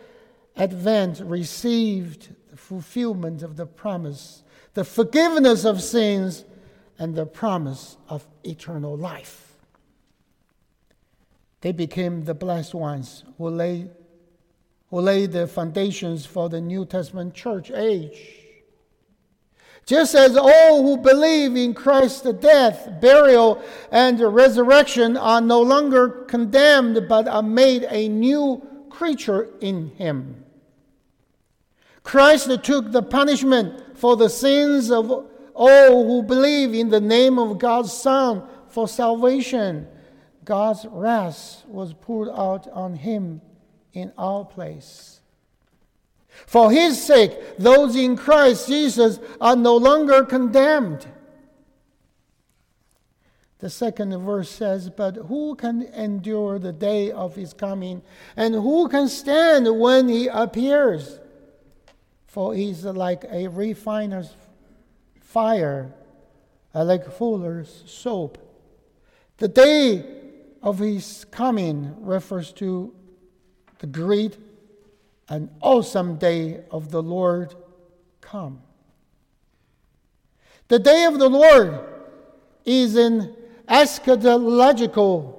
advent, 0.57 1.21
received 1.21 2.35
the 2.51 2.57
fulfillment 2.57 3.43
of 3.43 3.57
the 3.57 3.67
promise, 3.67 4.45
the 4.73 4.85
forgiveness 4.85 5.67
of 5.67 5.83
sins, 5.83 6.45
and 6.99 7.15
the 7.15 7.27
promise 7.27 7.97
of 8.09 8.27
eternal 8.45 8.97
life. 8.97 9.55
They 11.61 11.73
became 11.73 12.25
the 12.25 12.35
blessed 12.35 12.75
ones 12.75 13.25
who 13.37 13.51
laid, 13.51 13.91
who 14.93 15.01
laid 15.01 15.33
the 15.33 15.47
foundations 15.47 16.27
for 16.27 16.51
the 16.51 16.61
New 16.61 16.85
Testament 16.85 17.33
church 17.33 17.71
age. 17.71 18.37
Just 19.87 20.15
as 20.15 20.37
all 20.37 20.83
who 20.83 20.99
believe 20.99 21.57
in 21.57 21.73
Christ's 21.73 22.31
death, 22.35 23.01
burial, 23.01 23.65
and 23.91 24.21
resurrection 24.21 25.17
are 25.17 25.41
no 25.41 25.63
longer 25.63 26.27
condemned 26.29 27.09
but 27.09 27.27
are 27.27 27.43
made 27.43 27.87
a 27.89 28.07
new 28.09 28.63
creature 28.91 29.49
in 29.63 29.89
Him. 29.97 30.45
Christ 32.03 32.51
took 32.63 32.93
the 32.93 33.03
punishment 33.03 33.97
for 33.97 34.15
the 34.19 34.29
sins 34.29 34.91
of 34.91 35.27
all 35.55 36.07
who 36.07 36.23
believe 36.23 36.75
in 36.75 36.91
the 36.91 37.01
name 37.01 37.39
of 37.39 37.59
God's 37.59 37.95
Son 37.95 38.43
for 38.69 38.87
salvation. 38.87 39.89
God's 40.45 40.85
wrath 40.85 41.65
was 41.67 41.95
poured 41.95 42.29
out 42.29 42.69
on 42.69 42.95
Him 42.95 43.41
in 43.93 44.13
our 44.17 44.45
place. 44.45 45.21
For 46.47 46.71
his 46.71 47.03
sake, 47.03 47.59
those 47.59 47.95
in 47.95 48.17
Christ 48.17 48.69
Jesus 48.69 49.19
are 49.41 49.57
no 49.57 49.77
longer 49.77 50.25
condemned. 50.25 51.07
The 53.59 53.71
second 53.71 54.17
verse 54.19 54.51
says, 54.51 54.91
But 54.91 55.15
who 55.15 55.55
can 55.55 55.83
endure 55.83 56.59
the 56.59 56.73
day 56.73 57.13
of 57.13 57.37
his 57.37 57.53
coming? 57.53 58.03
And 58.37 58.55
who 58.55 58.89
can 58.89 59.09
stand 59.09 59.79
when 59.79 60.09
he 60.09 60.27
appears? 60.27 61.21
For 62.27 62.55
he's 62.55 62.85
like 62.85 63.25
a 63.31 63.47
refiner's 63.47 64.35
fire, 65.21 65.95
uh, 66.75 66.85
like 66.85 67.13
fuller's 67.13 67.85
soap. 67.87 68.39
The 69.37 69.49
day 69.49 70.05
of 70.61 70.81
his 70.81 71.25
coming 71.31 71.95
refers 72.01 72.53
to 72.55 72.93
the 73.83 73.89
great 73.89 74.39
an 75.29 75.51
awesome 75.61 76.17
day 76.17 76.61
of 76.71 76.93
the 76.93 77.03
Lord 77.03 77.53
come. 78.21 78.63
The 80.69 80.79
day 80.79 81.05
of 81.05 81.19
the 81.19 81.29
Lord 81.29 81.81
is 82.65 82.95
an 82.95 83.35
eschatological 83.69 85.35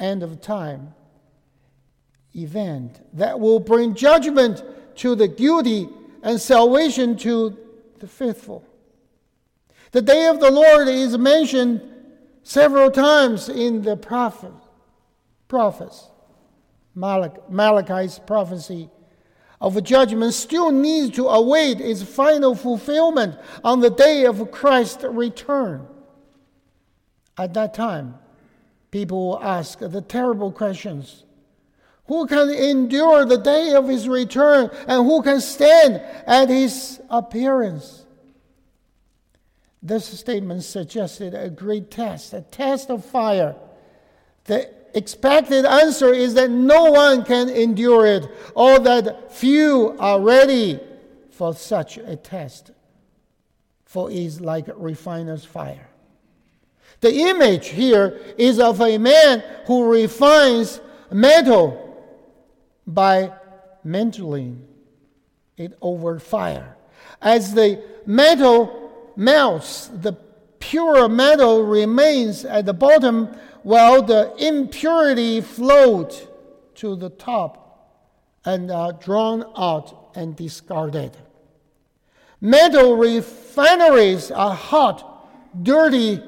end 0.00 0.24
of 0.24 0.40
time 0.40 0.94
event 2.34 3.00
that 3.16 3.38
will 3.38 3.60
bring 3.60 3.94
judgment 3.94 4.64
to 4.96 5.14
the 5.14 5.28
guilty 5.28 5.88
and 6.24 6.40
salvation 6.40 7.16
to 7.18 7.56
the 8.00 8.08
faithful. 8.08 8.64
The 9.92 10.02
day 10.02 10.26
of 10.26 10.40
the 10.40 10.50
Lord 10.50 10.88
is 10.88 11.16
mentioned 11.16 11.82
several 12.42 12.90
times 12.90 13.48
in 13.48 13.82
the 13.82 13.96
prophet, 13.96 14.52
prophets. 15.46 16.10
Malachi's 16.96 18.18
prophecy 18.18 18.88
of 19.60 19.82
judgment 19.84 20.34
still 20.34 20.70
needs 20.70 21.14
to 21.16 21.28
await 21.28 21.80
its 21.80 22.02
final 22.02 22.54
fulfillment 22.54 23.38
on 23.62 23.80
the 23.80 23.90
day 23.90 24.24
of 24.24 24.50
Christ's 24.50 25.04
return. 25.04 25.86
At 27.38 27.54
that 27.54 27.74
time, 27.74 28.18
people 28.90 29.28
will 29.28 29.42
ask 29.42 29.78
the 29.78 30.00
terrible 30.00 30.50
questions 30.50 31.24
Who 32.06 32.26
can 32.26 32.48
endure 32.50 33.24
the 33.26 33.38
day 33.38 33.74
of 33.74 33.88
his 33.88 34.08
return, 34.08 34.70
and 34.88 35.06
who 35.06 35.22
can 35.22 35.40
stand 35.40 36.00
at 36.26 36.48
his 36.48 37.00
appearance? 37.10 38.04
This 39.82 40.06
statement 40.18 40.64
suggested 40.64 41.34
a 41.34 41.50
great 41.50 41.90
test, 41.90 42.32
a 42.32 42.40
test 42.40 42.90
of 42.90 43.04
fire. 43.04 43.54
The 44.44 44.75
expected 44.96 45.64
answer 45.64 46.12
is 46.12 46.34
that 46.34 46.50
no 46.50 46.90
one 46.90 47.24
can 47.24 47.48
endure 47.48 48.06
it, 48.06 48.28
or 48.54 48.78
that 48.80 49.32
few 49.32 49.94
are 49.98 50.20
ready 50.20 50.80
for 51.30 51.54
such 51.54 51.98
a 51.98 52.16
test. 52.16 52.70
For 53.84 54.10
it 54.10 54.16
is 54.16 54.40
like 54.40 54.66
refiner's 54.74 55.44
fire. 55.44 55.88
The 57.00 57.12
image 57.12 57.68
here 57.68 58.18
is 58.38 58.58
of 58.58 58.80
a 58.80 58.98
man 58.98 59.44
who 59.66 59.90
refines 59.90 60.80
metal 61.12 61.82
by 62.86 63.32
mantling 63.84 64.66
it 65.56 65.76
over 65.80 66.18
fire. 66.18 66.76
As 67.20 67.54
the 67.54 67.82
metal 68.06 69.12
melts, 69.14 69.88
the 69.88 70.14
pure 70.58 71.08
metal 71.08 71.62
remains 71.62 72.44
at 72.44 72.66
the 72.66 72.74
bottom 72.74 73.36
while 73.66 74.00
the 74.00 74.32
impurity 74.38 75.40
float 75.40 76.28
to 76.76 76.94
the 76.94 77.10
top 77.10 78.14
and 78.44 78.70
are 78.70 78.92
drawn 78.92 79.42
out 79.56 80.12
and 80.14 80.36
discarded. 80.36 81.16
Metal 82.40 82.96
refineries 82.96 84.30
are 84.30 84.54
hot, 84.54 85.64
dirty, 85.64 86.22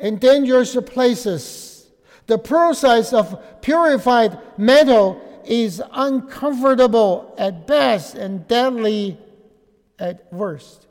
and 0.00 0.18
dangerous 0.18 0.74
places. 0.84 1.86
The 2.26 2.38
process 2.38 3.12
of 3.12 3.40
purified 3.62 4.36
metal 4.58 5.22
is 5.46 5.80
uncomfortable 5.92 7.32
at 7.38 7.64
best 7.64 8.16
and 8.16 8.48
deadly 8.48 9.18
at 10.00 10.32
worst. 10.32 10.88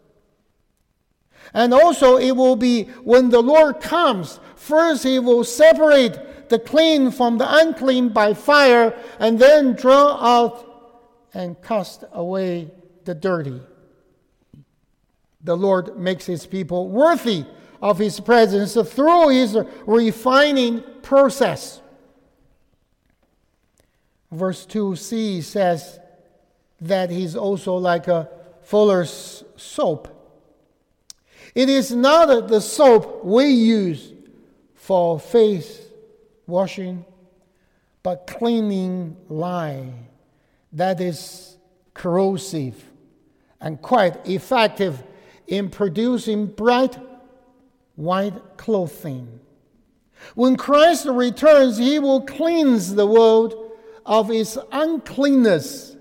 And 1.54 1.74
also, 1.74 2.18
it 2.18 2.32
will 2.32 2.56
be 2.56 2.84
when 3.04 3.30
the 3.30 3.42
Lord 3.42 3.82
comes, 3.82 4.40
first 4.56 5.04
He 5.04 5.20
will 5.20 5.44
separate 5.44 6.50
the 6.50 6.60
clean 6.60 7.12
from 7.12 7.38
the 7.38 7.56
unclean 7.58 8.10
by 8.10 8.34
fire, 8.34 8.94
and 9.20 9.40
then 9.40 9.74
draw 9.74 10.18
out 10.22 10.68
and 11.34 11.62
cast 11.62 12.04
away 12.12 12.72
the 13.06 13.16
dirty. 13.16 13.62
The 15.44 15.58
Lord 15.58 15.98
makes 15.98 16.26
His 16.26 16.46
people 16.46 16.90
worthy 16.90 17.46
of 17.82 17.98
His 17.98 18.20
presence 18.20 18.74
through 18.74 19.30
His 19.30 19.58
refining 19.86 20.84
process. 21.02 21.82
Verse 24.32 24.66
2c 24.66 25.44
says 25.44 26.00
that 26.80 27.10
He's 27.10 27.36
also 27.36 27.76
like 27.76 28.08
a 28.08 28.30
fuller's 28.62 29.44
soap 29.58 30.21
it 31.54 31.70
is 31.70 31.92
not 31.92 32.48
the 32.48 32.62
soap 32.62 33.24
we 33.26 33.46
use 33.46 34.14
for 34.76 35.20
face 35.20 35.82
washing, 36.48 37.06
but 38.04 38.28
cleaning 38.28 39.16
lye 39.30 39.92
that 40.74 41.02
is 41.02 41.58
corrosive 41.94 42.84
and 43.60 43.82
quite 43.82 44.28
effective 44.28 45.04
in 45.48 45.70
producing 45.70 46.48
bright 46.48 46.98
white 47.96 48.58
clothing. 48.58 49.40
When 50.36 50.56
Christ 50.56 51.06
returns, 51.06 51.78
he 51.78 52.00
will 52.00 52.22
cleanse 52.22 52.96
the 52.96 53.06
world 53.06 53.72
of 54.06 54.32
its 54.32 54.58
uncleanness. 54.72 55.96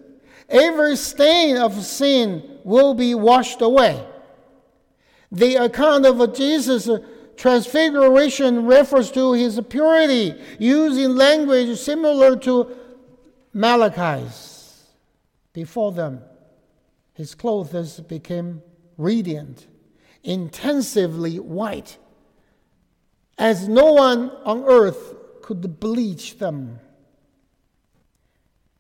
Every 0.49 0.97
stain 0.97 1.57
of 1.57 1.83
sin 1.85 2.59
will 2.65 2.95
be 2.95 3.15
washed 3.15 3.61
away. 3.61 4.05
The 5.33 5.57
account 5.57 6.07
of 6.07 6.35
Jesus' 6.35 6.89
transfiguration 7.37 8.67
refers 8.67 9.11
to 9.13 9.33
his 9.33 9.61
purity, 9.69 10.35
using 10.59 11.15
language 11.15 11.79
similar 11.79 12.37
to 12.37 12.77
Malachi's. 13.53 14.85
Before 15.53 15.93
them, 15.93 16.23
his 17.15 17.35
clothes 17.35 18.01
became 18.01 18.63
radiant, 18.97 19.67
intensively 20.23 21.39
white, 21.39 21.99
as 23.39 23.69
no 23.69 23.93
one 23.93 24.31
on 24.45 24.65
earth 24.65 25.15
could 25.43 25.81
bleach 25.81 26.39
them. 26.39 26.79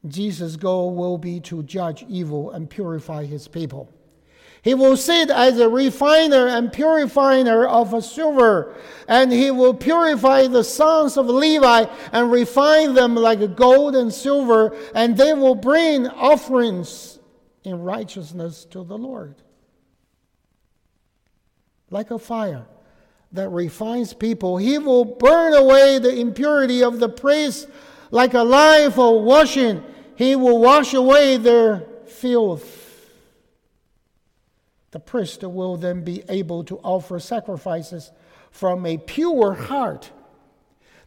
Jesus' 0.06 0.56
goal 0.56 0.94
will 0.94 1.18
be 1.18 1.40
to 1.40 1.62
judge 1.62 2.04
evil 2.08 2.50
and 2.50 2.68
purify 2.68 3.24
his 3.24 3.48
people. 3.48 3.92
He 4.62 4.74
will 4.74 4.96
sit 4.96 5.30
as 5.30 5.58
a 5.58 5.70
refiner 5.70 6.46
and 6.46 6.72
purifier 6.72 7.66
of 7.66 8.04
silver, 8.04 8.76
and 9.08 9.32
he 9.32 9.50
will 9.50 9.72
purify 9.72 10.46
the 10.48 10.64
sons 10.64 11.16
of 11.16 11.26
Levi 11.26 11.86
and 12.12 12.30
refine 12.30 12.92
them 12.92 13.14
like 13.14 13.56
gold 13.56 13.96
and 13.96 14.12
silver, 14.12 14.76
and 14.94 15.16
they 15.16 15.32
will 15.32 15.54
bring 15.54 16.06
offerings 16.08 17.18
in 17.64 17.80
righteousness 17.80 18.66
to 18.66 18.84
the 18.84 18.98
Lord. 18.98 19.36
Like 21.88 22.10
a 22.10 22.18
fire 22.18 22.66
that 23.32 23.48
refines 23.48 24.12
people, 24.12 24.58
he 24.58 24.76
will 24.76 25.06
burn 25.06 25.54
away 25.54 25.98
the 25.98 26.14
impurity 26.14 26.82
of 26.82 27.00
the 27.00 27.08
priests 27.08 27.66
like 28.10 28.34
a 28.34 28.42
lye 28.42 28.90
for 28.90 29.22
washing. 29.22 29.82
He 30.16 30.36
will 30.36 30.58
wash 30.58 30.92
away 30.92 31.38
their 31.38 31.86
filth 32.06 32.79
The 34.90 35.00
priest 35.00 35.42
will 35.42 35.76
then 35.76 36.02
be 36.02 36.24
able 36.28 36.64
to 36.64 36.78
offer 36.78 37.20
sacrifices 37.20 38.10
from 38.50 38.84
a 38.86 38.98
pure 38.98 39.54
heart. 39.54 40.10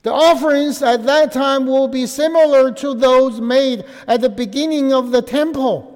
The 0.04 0.12
offerings 0.12 0.82
at 0.82 1.06
that 1.06 1.32
time 1.32 1.65
will 1.65 1.88
be 1.88 2.06
similar 2.06 2.72
to 2.74 2.93
those 2.93 3.39
made 3.39 3.86
at 4.08 4.22
the 4.22 4.30
beginning 4.30 4.93
of 4.93 5.12
the 5.12 5.22
temple. 5.22 5.89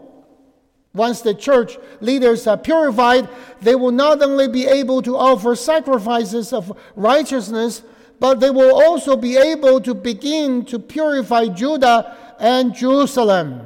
Once 0.93 1.21
the 1.21 1.34
church 1.34 1.78
leaders 2.02 2.47
are 2.47 2.58
purified, 2.58 3.30
they 3.62 3.76
will 3.76 3.91
not 3.91 4.21
only 4.21 4.47
be 4.47 4.65
able 4.65 5.02
to 5.02 5.15
offer 5.15 5.56
sacrifices 5.56 6.52
of 6.52 6.78
righteousness, 6.95 7.84
but 8.19 8.39
they 8.39 8.50
will 8.50 8.73
also 8.73 9.15
be 9.15 9.38
able 9.38 9.80
to 9.80 9.93
begin 9.93 10.65
to 10.65 10.80
purify 10.80 11.45
Judah 11.47 12.17
and 12.39 12.73
Jerusalem. 12.73 13.62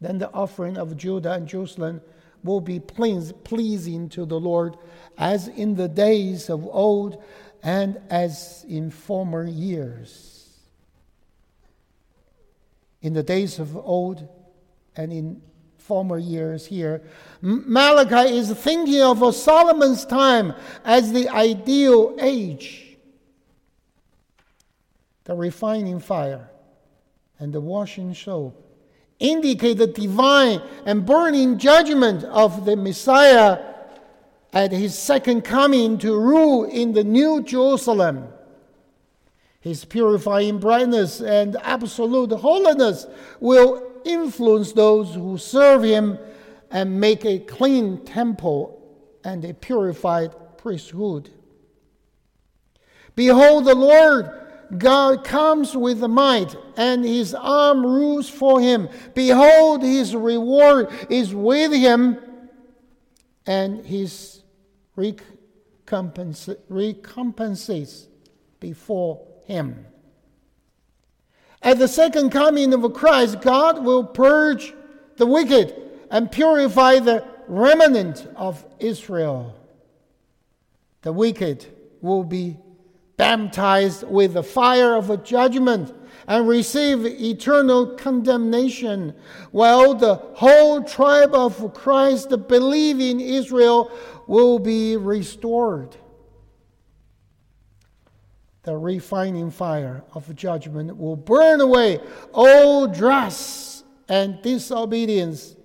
Then 0.00 0.18
the 0.18 0.30
offering 0.32 0.76
of 0.76 0.96
Judah 0.96 1.32
and 1.32 1.46
Jerusalem 1.46 2.00
will 2.42 2.60
be 2.60 2.80
pleasing 2.80 4.08
to 4.10 4.24
the 4.24 4.38
Lord 4.40 4.76
as 5.18 5.48
in 5.48 5.74
the 5.74 5.88
days 5.88 6.48
of 6.48 6.66
old 6.66 7.22
and 7.62 8.00
as 8.08 8.64
in 8.68 8.90
former 8.90 9.44
years. 9.44 10.58
In 13.02 13.12
the 13.12 13.22
days 13.22 13.58
of 13.58 13.76
old 13.76 14.28
and 14.96 15.12
in 15.12 15.42
former 15.78 16.18
years 16.18 16.66
here, 16.66 17.02
Malachi 17.40 18.36
is 18.36 18.52
thinking 18.52 19.00
of 19.00 19.34
Solomon's 19.34 20.04
time 20.04 20.54
as 20.84 21.12
the 21.12 21.28
ideal 21.28 22.16
age. 22.20 22.96
The 25.24 25.34
refining 25.34 26.00
fire 26.00 26.50
and 27.38 27.52
the 27.52 27.60
washing 27.60 28.14
soap 28.14 28.69
indicate 29.20 29.78
the 29.78 29.86
divine 29.86 30.60
and 30.84 31.06
burning 31.06 31.58
judgment 31.58 32.24
of 32.24 32.64
the 32.64 32.74
Messiah 32.74 33.58
at 34.52 34.72
his 34.72 34.98
second 34.98 35.42
coming 35.42 35.98
to 35.98 36.18
rule 36.18 36.64
in 36.64 36.92
the 36.92 37.04
New 37.04 37.42
Jerusalem. 37.42 38.28
His 39.60 39.84
purifying 39.84 40.58
brightness 40.58 41.20
and 41.20 41.56
absolute 41.62 42.32
holiness 42.32 43.06
will 43.38 43.86
influence 44.04 44.72
those 44.72 45.14
who 45.14 45.36
serve 45.36 45.84
him 45.84 46.18
and 46.70 46.98
make 46.98 47.24
a 47.24 47.38
clean 47.38 48.04
temple 48.04 48.80
and 49.22 49.44
a 49.44 49.52
purified 49.52 50.34
priesthood. 50.56 51.28
Behold, 53.14 53.66
the 53.66 53.74
Lord 53.74 54.39
God 54.78 55.24
comes 55.24 55.76
with 55.76 56.00
might, 56.00 56.54
and 56.76 57.04
his 57.04 57.34
arm 57.34 57.84
rules 57.84 58.28
for 58.28 58.60
him. 58.60 58.88
Behold, 59.14 59.82
his 59.82 60.14
reward 60.14 60.88
is 61.08 61.34
with 61.34 61.72
him, 61.72 62.18
and 63.46 63.84
his 63.84 64.42
recompense, 64.96 66.48
recompenses 66.68 68.08
before 68.60 69.26
him. 69.44 69.86
At 71.62 71.78
the 71.78 71.88
second 71.88 72.30
coming 72.30 72.72
of 72.72 72.92
Christ, 72.94 73.40
God 73.40 73.84
will 73.84 74.04
purge 74.04 74.72
the 75.16 75.26
wicked 75.26 75.74
and 76.10 76.30
purify 76.30 77.00
the 77.00 77.24
remnant 77.48 78.26
of 78.36 78.64
Israel. 78.78 79.56
The 81.02 81.12
wicked 81.12 81.66
will 82.00 82.24
be 82.24 82.56
baptized 83.20 84.02
with 84.08 84.32
the 84.32 84.42
fire 84.42 84.94
of 84.94 85.22
judgment 85.22 85.94
and 86.26 86.48
receive 86.48 87.04
eternal 87.04 87.88
condemnation, 87.88 89.14
while 89.50 89.92
the 89.92 90.14
whole 90.14 90.82
tribe 90.82 91.34
of 91.34 91.74
Christ, 91.74 92.30
believing 92.48 93.20
Israel, 93.20 93.92
will 94.26 94.58
be 94.58 94.96
restored. 94.96 95.94
The 98.62 98.74
refining 98.74 99.50
fire 99.50 100.02
of 100.14 100.34
judgment 100.34 100.96
will 100.96 101.16
burn 101.16 101.60
away 101.60 102.00
all 102.32 102.86
dross 102.86 103.84
and 104.08 104.40
disobedience, 104.40 105.56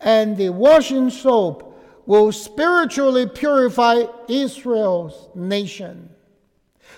and 0.00 0.36
the 0.36 0.50
washing 0.50 1.08
soap 1.08 1.82
will 2.04 2.30
spiritually 2.30 3.26
purify 3.26 4.02
Israel's 4.28 5.30
nation. 5.34 6.10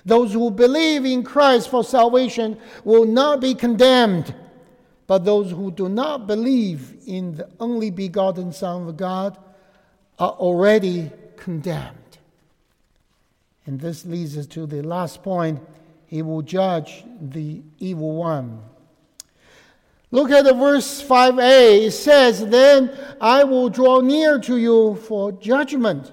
Those 0.04 0.32
who 0.32 0.50
believe 0.50 1.04
in 1.04 1.22
Christ 1.22 1.68
for 1.68 1.84
salvation 1.84 2.58
will 2.84 3.04
not 3.04 3.40
be 3.40 3.54
condemned, 3.54 4.34
but 5.06 5.24
those 5.24 5.50
who 5.50 5.70
do 5.70 5.88
not 5.88 6.26
believe 6.26 6.96
in 7.06 7.36
the 7.36 7.48
only 7.60 7.90
begotten 7.90 8.52
Son 8.52 8.88
of 8.88 8.96
God 8.96 9.38
are 10.18 10.32
already 10.32 11.10
condemned. 11.36 11.98
And 13.66 13.80
this 13.80 14.04
leads 14.04 14.36
us 14.36 14.46
to 14.48 14.66
the 14.66 14.82
last 14.82 15.22
point 15.22 15.60
He 16.06 16.22
will 16.22 16.42
judge 16.42 17.04
the 17.20 17.62
evil 17.78 18.16
one. 18.16 18.60
Look 20.10 20.30
at 20.30 20.44
the 20.44 20.52
verse 20.52 21.02
5a. 21.02 21.86
It 21.86 21.92
says, 21.92 22.46
Then 22.46 22.96
I 23.20 23.44
will 23.44 23.70
draw 23.70 24.00
near 24.00 24.38
to 24.40 24.58
you 24.58 24.96
for 24.96 25.32
judgment. 25.32 26.12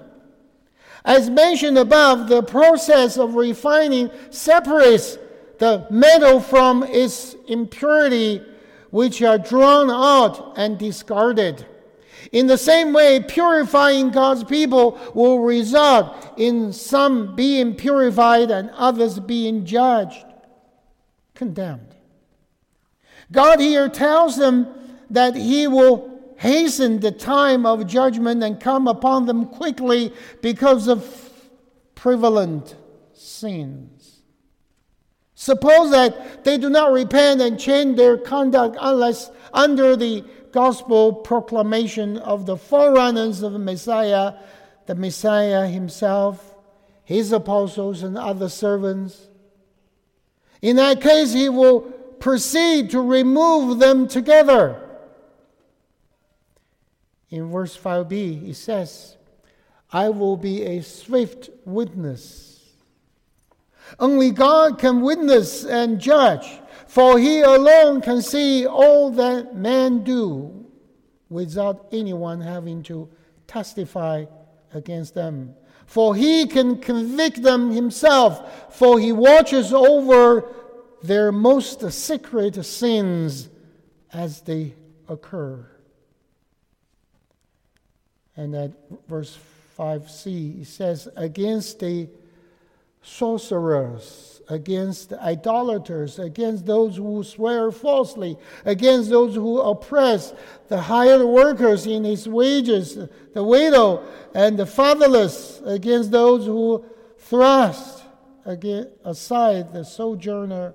As 1.04 1.30
mentioned 1.30 1.78
above, 1.78 2.28
the 2.28 2.42
process 2.42 3.16
of 3.16 3.34
refining 3.34 4.10
separates 4.30 5.18
the 5.58 5.86
metal 5.90 6.40
from 6.40 6.82
its 6.82 7.36
impurity, 7.46 8.42
which 8.90 9.22
are 9.22 9.38
drawn 9.38 9.90
out 9.90 10.54
and 10.56 10.78
discarded. 10.78 11.66
In 12.32 12.46
the 12.46 12.58
same 12.58 12.92
way, 12.92 13.20
purifying 13.20 14.10
God's 14.10 14.44
people 14.44 14.98
will 15.14 15.40
result 15.40 16.34
in 16.36 16.72
some 16.72 17.34
being 17.34 17.74
purified 17.74 18.50
and 18.50 18.70
others 18.70 19.18
being 19.18 19.64
judged, 19.64 20.24
condemned. 21.34 21.94
God 23.32 23.60
here 23.60 23.88
tells 23.88 24.36
them 24.36 24.68
that 25.08 25.34
He 25.34 25.66
will 25.66 26.09
hasten 26.40 27.00
the 27.00 27.12
time 27.12 27.66
of 27.66 27.86
judgment 27.86 28.42
and 28.42 28.58
come 28.58 28.88
upon 28.88 29.26
them 29.26 29.44
quickly 29.44 30.10
because 30.40 30.88
of 30.88 31.30
prevalent 31.94 32.74
sins. 33.12 34.22
Suppose 35.34 35.90
that 35.90 36.44
they 36.44 36.56
do 36.56 36.70
not 36.70 36.92
repent 36.92 37.42
and 37.42 37.60
change 37.60 37.98
their 37.98 38.16
conduct 38.16 38.78
unless 38.80 39.30
under 39.52 39.96
the 39.96 40.24
gospel 40.50 41.12
proclamation 41.12 42.16
of 42.16 42.46
the 42.46 42.56
forerunners 42.56 43.42
of 43.42 43.52
the 43.52 43.58
Messiah, 43.58 44.32
the 44.86 44.94
Messiah 44.94 45.66
himself, 45.66 46.54
his 47.04 47.32
apostles, 47.32 48.02
and 48.02 48.16
other 48.16 48.48
servants. 48.48 49.28
In 50.62 50.76
that 50.76 51.02
case, 51.02 51.34
he 51.34 51.50
will 51.50 51.82
proceed 52.18 52.88
to 52.92 53.02
remove 53.02 53.78
them 53.78 54.08
together 54.08 54.86
in 57.30 57.50
verse 57.50 57.76
5b, 57.76 58.50
it 58.50 58.54
says, 58.54 59.16
I 59.92 60.08
will 60.08 60.36
be 60.36 60.64
a 60.64 60.82
swift 60.82 61.50
witness. 61.64 62.60
Only 63.98 64.30
God 64.30 64.78
can 64.78 65.00
witness 65.00 65.64
and 65.64 66.00
judge, 66.00 66.46
for 66.86 67.18
He 67.18 67.40
alone 67.40 68.00
can 68.00 68.22
see 68.22 68.66
all 68.66 69.10
that 69.12 69.56
men 69.56 70.04
do 70.04 70.66
without 71.28 71.86
anyone 71.92 72.40
having 72.40 72.82
to 72.84 73.08
testify 73.46 74.26
against 74.74 75.14
them. 75.14 75.54
For 75.86 76.14
He 76.14 76.46
can 76.46 76.78
convict 76.78 77.42
them 77.42 77.70
Himself, 77.70 78.74
for 78.76 78.98
He 79.00 79.12
watches 79.12 79.72
over 79.72 80.48
their 81.02 81.32
most 81.32 81.90
secret 81.92 82.64
sins 82.64 83.48
as 84.12 84.42
they 84.42 84.74
occur. 85.08 85.66
And 88.36 88.54
at 88.54 88.72
verse 89.08 89.38
5c, 89.78 90.62
it 90.62 90.66
says, 90.66 91.08
Against 91.16 91.80
the 91.80 92.08
sorcerers, 93.02 94.42
against 94.48 95.10
the 95.10 95.22
idolaters, 95.22 96.18
against 96.18 96.66
those 96.66 96.96
who 96.96 97.24
swear 97.24 97.70
falsely, 97.70 98.36
against 98.64 99.10
those 99.10 99.34
who 99.34 99.60
oppress 99.60 100.34
the 100.68 100.80
hired 100.80 101.24
workers 101.24 101.86
in 101.86 102.04
his 102.04 102.28
wages, 102.28 102.98
the 103.32 103.42
widow 103.42 104.04
and 104.34 104.58
the 104.58 104.66
fatherless, 104.66 105.62
against 105.64 106.10
those 106.10 106.46
who 106.46 106.84
thrust 107.18 108.04
aside 109.04 109.72
the 109.72 109.84
sojourner 109.84 110.74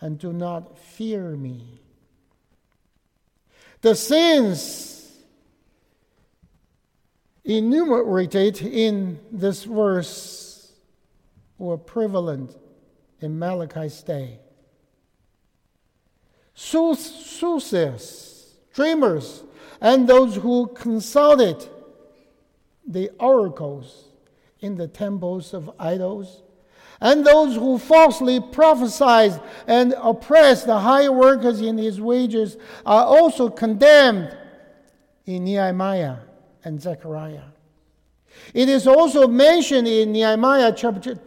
and 0.00 0.18
do 0.18 0.32
not 0.32 0.78
fear 0.78 1.30
me. 1.30 1.80
The 3.80 3.94
sins 3.94 4.97
enumerated 7.48 8.60
in 8.60 9.18
this 9.32 9.64
verse 9.64 10.70
were 11.56 11.78
prevalent 11.78 12.54
in 13.20 13.38
Malachi's 13.38 14.02
day. 14.02 14.38
Soothsayers, 16.54 18.52
dreamers, 18.74 19.44
and 19.80 20.06
those 20.06 20.36
who 20.36 20.66
consulted 20.68 21.66
the 22.86 23.10
oracles 23.18 24.04
in 24.60 24.76
the 24.76 24.88
temples 24.88 25.54
of 25.54 25.70
idols, 25.78 26.42
and 27.00 27.24
those 27.24 27.54
who 27.54 27.78
falsely 27.78 28.40
prophesied 28.40 29.40
and 29.66 29.94
oppressed 30.02 30.66
the 30.66 30.80
higher 30.80 31.12
workers 31.12 31.62
in 31.62 31.78
his 31.78 32.00
wages 32.00 32.56
are 32.84 33.04
also 33.04 33.48
condemned 33.48 34.36
in 35.24 35.44
Nehemiah 35.44 36.16
and 36.64 36.80
Zechariah. 36.80 37.50
It 38.54 38.68
is 38.68 38.86
also 38.86 39.26
mentioned 39.26 39.88
in 39.88 40.12
Nehemiah 40.12 40.72
chapter 40.76 41.18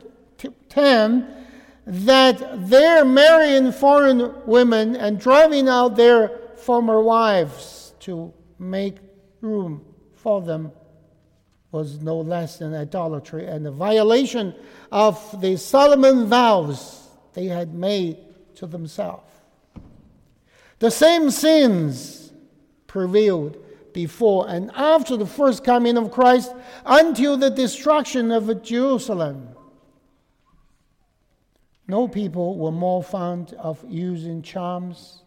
10 0.70 1.42
that 1.86 2.70
they're 2.70 3.06
marrying 3.06 3.72
foreign 3.72 4.46
women 4.46 4.96
and 4.96 5.20
driving 5.20 5.68
out 5.68 5.96
their 5.96 6.30
former 6.56 7.02
wives 7.02 7.94
to 8.02 8.34
make 8.60 8.98
room 9.42 9.84
for 10.14 10.42
them 10.42 10.72
was 11.72 12.02
no 12.02 12.20
less 12.20 12.60
than 12.60 12.74
idolatry 12.74 13.48
and 13.48 13.66
a 13.66 13.72
violation 13.72 14.54
of 14.92 15.40
the 15.42 15.58
Solomon 15.58 16.28
vows 16.28 17.08
they 17.34 17.46
had 17.46 17.74
made 17.74 18.18
to 18.56 18.68
themselves. 18.68 19.32
The 20.80 20.92
same 20.92 21.32
sins 21.32 22.34
prevailed 22.88 23.58
before 23.94 24.48
and 24.50 24.72
after 24.76 25.18
the 25.18 25.26
first 25.26 25.64
coming 25.64 25.98
of 25.98 26.12
Christ 26.12 26.54
until 26.86 27.38
the 27.38 27.50
destruction 27.50 28.32
of 28.32 28.62
Jerusalem. 28.64 29.50
No 31.88 32.08
people 32.08 32.58
were 32.58 32.72
more 32.72 33.04
fond 33.04 33.54
of 33.60 33.84
using 33.88 34.42
charms, 34.42 35.24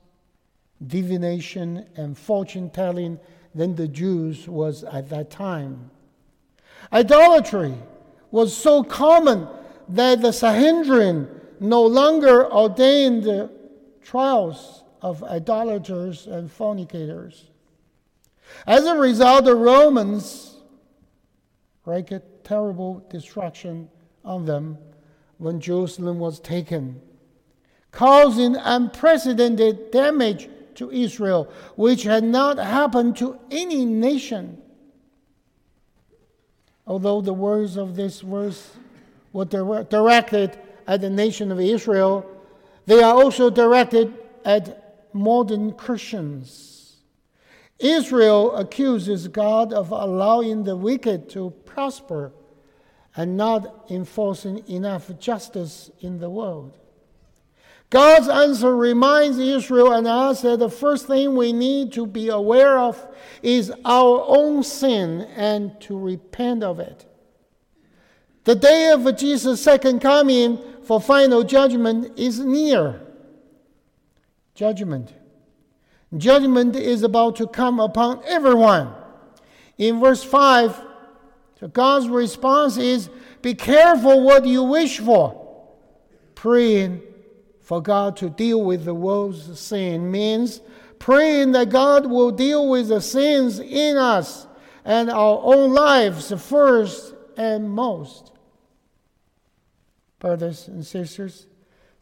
divination, 0.87 1.87
and 1.97 2.17
fortune 2.17 2.71
telling 2.71 3.19
than 3.55 3.75
the 3.75 3.89
Jews 3.89 4.49
was 4.49 4.83
at 4.85 5.11
that 5.11 5.31
time. 5.31 5.91
Idolatry 6.93 7.75
was 8.31 8.57
so 8.57 8.83
common 8.83 9.47
that 9.89 10.23
the 10.23 10.33
Sanhedrin 10.33 11.29
no 11.61 11.83
longer 11.83 12.51
ordained 12.53 13.51
trials 14.03 14.85
of 15.03 15.23
idolaters 15.23 16.27
and 16.27 16.51
fornicators. 16.51 17.51
As 18.67 18.85
a 18.85 18.97
result, 18.97 19.45
the 19.45 19.55
Romans 19.55 20.57
wreaked 21.85 22.45
terrible 22.45 23.05
destruction 23.11 23.89
on 24.25 24.45
them 24.45 24.79
when 25.39 25.61
Jerusalem 25.61 26.19
was 26.19 26.41
taken, 26.41 27.01
causing 27.91 28.57
unprecedented 28.57 29.91
damage 29.91 30.49
to 30.77 30.91
Israel, 30.91 31.49
which 31.77 32.03
had 32.03 32.25
not 32.25 32.59
happened 32.59 33.17
to 33.19 33.39
any 33.51 33.85
nation. 33.85 34.61
Although 36.87 37.21
the 37.21 37.33
words 37.33 37.77
of 37.77 37.97
this 37.97 38.21
verse 38.21 38.73
were 39.33 39.45
directed 39.45 40.59
at 40.87 41.01
the 41.01 41.11
nation 41.11 41.51
of 41.51 41.61
Israel, 41.61 42.27
they 42.87 43.03
are 43.03 43.15
also 43.15 43.51
directed 43.51 44.13
at 44.45 44.99
modern 45.15 45.73
Christians. 45.73 46.74
Israel 47.79 48.57
accuses 48.57 49.29
God 49.29 49.73
of 49.73 49.91
allowing 49.91 50.65
the 50.65 50.77
wicked 50.77 51.29
to 51.31 51.51
prosper 51.65 52.33
and 53.17 53.37
not 53.37 53.87
enforcing 53.91 54.67
enough 54.69 55.11
justice 55.19 55.91
in 56.01 56.19
the 56.19 56.31
world. 56.31 56.77
God's 57.91 58.29
answer 58.29 58.75
reminds 58.75 59.39
Israel 59.39 59.93
and 59.93 60.07
us 60.07 60.43
that 60.43 60.59
the 60.59 60.71
first 60.71 61.07
thing 61.07 61.37
we 61.37 61.53
need 61.53 61.93
to 61.93 62.07
be 62.07 62.29
aware 62.29 62.79
of 62.79 63.07
is 63.43 63.73
our 63.85 64.25
own 64.27 64.65
sin 64.65 65.23
and 65.37 65.81
to 65.83 65.97
repent 65.97 66.65
of 66.65 66.81
it. 66.81 67.07
The 68.45 68.57
day 68.57 68.91
of 68.91 69.17
Jesus' 69.17 69.63
second 69.63 70.01
coming 70.01 70.59
for 70.83 71.01
final 71.01 71.45
judgment 71.45 72.19
is 72.19 72.41
near. 72.41 73.01
Judgment. 74.55 75.13
Judgment 76.17 76.77
is 76.77 77.03
about 77.03 77.37
to 77.37 77.47
come 77.47 77.81
upon 77.81 78.23
everyone. 78.25 78.95
In 79.79 80.01
verse 80.01 80.23
5, 80.23 80.81
God's 81.73 82.09
response 82.09 82.77
is 82.77 83.09
be 83.43 83.55
careful 83.55 84.23
what 84.23 84.47
you 84.47 84.63
wish 84.63 84.99
for. 84.99 85.41
Praying 86.35 87.03
for 87.63 87.83
God 87.83 88.17
to 88.19 88.29
deal 88.31 88.63
with 88.63 88.85
the 88.85 88.95
world's 88.95 89.59
sin 89.59 90.11
means 90.11 90.61
praying 90.99 91.53
that 91.53 91.71
God 91.71 92.07
will 92.07 92.31
deal 92.31 92.69
with 92.69 92.89
the 92.89 93.01
sins 93.01 93.59
in 93.59 93.97
us 93.97 94.47
and 94.85 95.11
our 95.11 95.41
own 95.43 95.73
lives 95.73 96.33
first 96.43 97.15
and 97.37 97.71
most. 97.71 98.33
Brothers 100.19 100.69
and 100.69 100.87
sisters, 100.87 101.47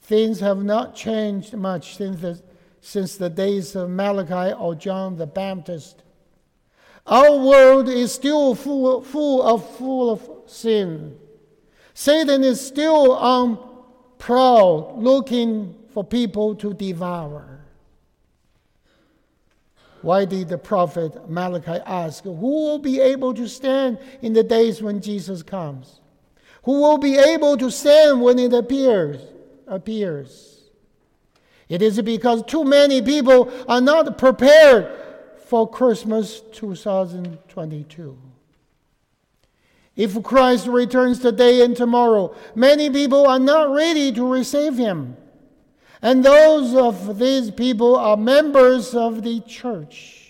things 0.01 0.40
have 0.40 0.62
not 0.62 0.94
changed 0.94 1.55
much 1.55 1.96
since 1.96 2.20
the, 2.20 2.42
since 2.83 3.16
the 3.16 3.31
days 3.31 3.75
of 3.75 3.88
Malachi 3.88 4.53
or 4.53 4.75
John 4.75 5.16
the 5.16 5.27
Baptist. 5.27 6.03
Our 7.07 7.38
world 7.38 7.88
is 7.88 8.12
still 8.12 8.55
full, 8.55 9.01
full 9.03 9.42
of 9.42 9.77
full 9.77 10.11
of 10.11 10.29
sin. 10.47 11.16
Satan 11.95 12.45
is 12.45 12.61
still 12.64 13.12
on 13.12 13.59
prowl, 14.18 14.95
looking 14.99 15.75
for 15.95 16.05
people 16.05 16.55
to 16.57 16.75
devour. 16.75 17.61
Why 20.03 20.25
did 20.25 20.49
the 20.49 20.59
prophet 20.59 21.31
Malachi 21.31 21.81
ask, 21.87 22.25
Who 22.25 22.33
will 22.33 22.79
be 22.79 23.01
able 23.01 23.33
to 23.35 23.49
stand 23.49 23.99
in 24.21 24.33
the 24.33 24.42
days 24.42 24.83
when 24.83 25.01
Jesus 25.01 25.42
comes? 25.42 26.01
Who 26.64 26.81
will 26.81 26.99
be 26.99 27.16
able 27.16 27.57
to 27.57 27.71
stand 27.71 28.21
when 28.21 28.38
it 28.38 28.53
appears? 28.53 29.21
appears? 29.66 30.51
It 31.72 31.80
is 31.80 31.98
because 32.02 32.42
too 32.42 32.64
many 32.64 33.00
people 33.00 33.50
are 33.66 33.80
not 33.80 34.18
prepared 34.18 34.94
for 35.46 35.66
Christmas 35.66 36.42
2022. 36.52 38.18
If 39.96 40.22
Christ 40.22 40.66
returns 40.66 41.20
today 41.20 41.64
and 41.64 41.74
tomorrow, 41.74 42.37
many 42.54 42.90
people 42.90 43.26
are 43.26 43.38
not 43.38 43.70
ready 43.70 44.12
to 44.12 44.30
receive 44.30 44.76
him. 44.76 45.16
And 46.02 46.22
those 46.22 46.74
of 46.74 47.18
these 47.18 47.50
people 47.50 47.96
are 47.96 48.18
members 48.18 48.94
of 48.94 49.22
the 49.22 49.40
church. 49.40 50.28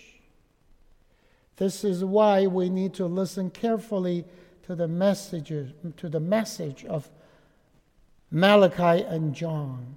This 1.56 1.82
is 1.82 2.04
why 2.04 2.46
we 2.46 2.68
need 2.68 2.94
to 2.94 3.06
listen 3.06 3.50
carefully 3.50 4.26
to 4.62 4.76
the 4.76 4.86
messages 4.86 5.72
to 5.96 6.08
the 6.08 6.20
message 6.20 6.84
of 6.84 7.10
Malachi 8.30 9.02
and 9.02 9.34
John. 9.34 9.96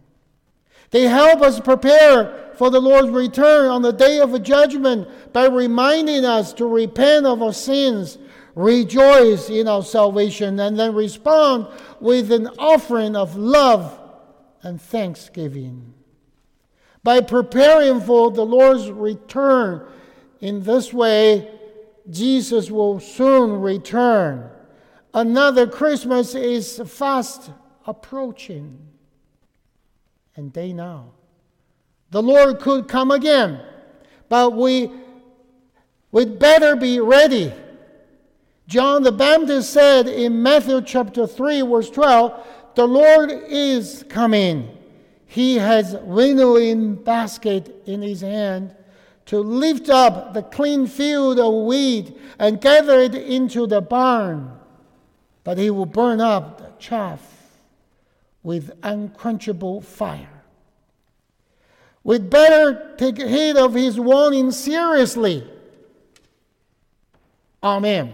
They 0.91 1.03
help 1.03 1.41
us 1.41 1.59
prepare 1.59 2.51
for 2.55 2.69
the 2.69 2.79
Lord's 2.79 3.09
return 3.09 3.69
on 3.69 3.81
the 3.81 3.91
day 3.91 4.19
of 4.19 4.41
judgment 4.43 5.07
by 5.33 5.47
reminding 5.47 6.25
us 6.25 6.53
to 6.53 6.65
repent 6.65 7.25
of 7.25 7.41
our 7.41 7.53
sins, 7.53 8.17
rejoice 8.55 9.49
in 9.49 9.67
our 9.67 9.83
salvation, 9.83 10.59
and 10.59 10.79
then 10.79 10.95
respond 10.95 11.67
with 11.99 12.31
an 12.31 12.47
offering 12.57 13.15
of 13.15 13.35
love 13.35 13.99
and 14.61 14.81
thanksgiving. 14.81 15.93
By 17.03 17.21
preparing 17.21 18.01
for 18.01 18.31
the 18.31 18.45
Lord's 18.45 18.89
return 18.89 19.85
in 20.39 20.63
this 20.63 20.93
way, 20.93 21.51
Jesus 22.09 22.71
will 22.71 22.99
soon 22.99 23.61
return. 23.61 24.49
Another 25.13 25.67
Christmas 25.67 26.35
is 26.35 26.81
fast 26.85 27.51
approaching 27.85 28.79
and 30.35 30.51
day 30.51 30.73
now. 30.73 31.11
The 32.11 32.21
Lord 32.21 32.59
could 32.59 32.87
come 32.87 33.11
again, 33.11 33.59
but 34.29 34.53
we 34.53 34.91
would 36.11 36.39
better 36.39 36.75
be 36.75 36.99
ready. 36.99 37.53
John 38.67 39.03
the 39.03 39.11
Baptist 39.11 39.71
said 39.71 40.07
in 40.07 40.41
Matthew 40.41 40.81
chapter 40.81 41.27
3, 41.27 41.61
verse 41.61 41.89
12, 41.89 42.47
The 42.75 42.87
Lord 42.87 43.31
is 43.31 44.05
coming. 44.09 44.77
He 45.25 45.55
has 45.55 45.95
winnowing 46.01 46.95
basket 46.95 47.83
in 47.85 48.01
his 48.01 48.21
hand 48.21 48.75
to 49.25 49.39
lift 49.39 49.89
up 49.89 50.33
the 50.33 50.43
clean 50.43 50.87
field 50.87 51.39
of 51.39 51.65
wheat 51.65 52.17
and 52.39 52.61
gather 52.61 52.99
it 52.99 53.15
into 53.15 53.67
the 53.67 53.81
barn. 53.81 54.51
But 55.43 55.57
he 55.57 55.69
will 55.69 55.85
burn 55.85 56.21
up 56.21 56.59
the 56.59 56.71
chaff 56.79 57.34
with 58.45 58.71
unquenchable 58.83 59.81
fire. 59.81 60.43
We'd 62.03 62.29
better 62.29 62.95
take 62.97 63.17
heed 63.17 63.57
of 63.57 63.73
his 63.73 63.99
warning 63.99 64.51
seriously. 64.51 65.49
Amen. 67.63 68.13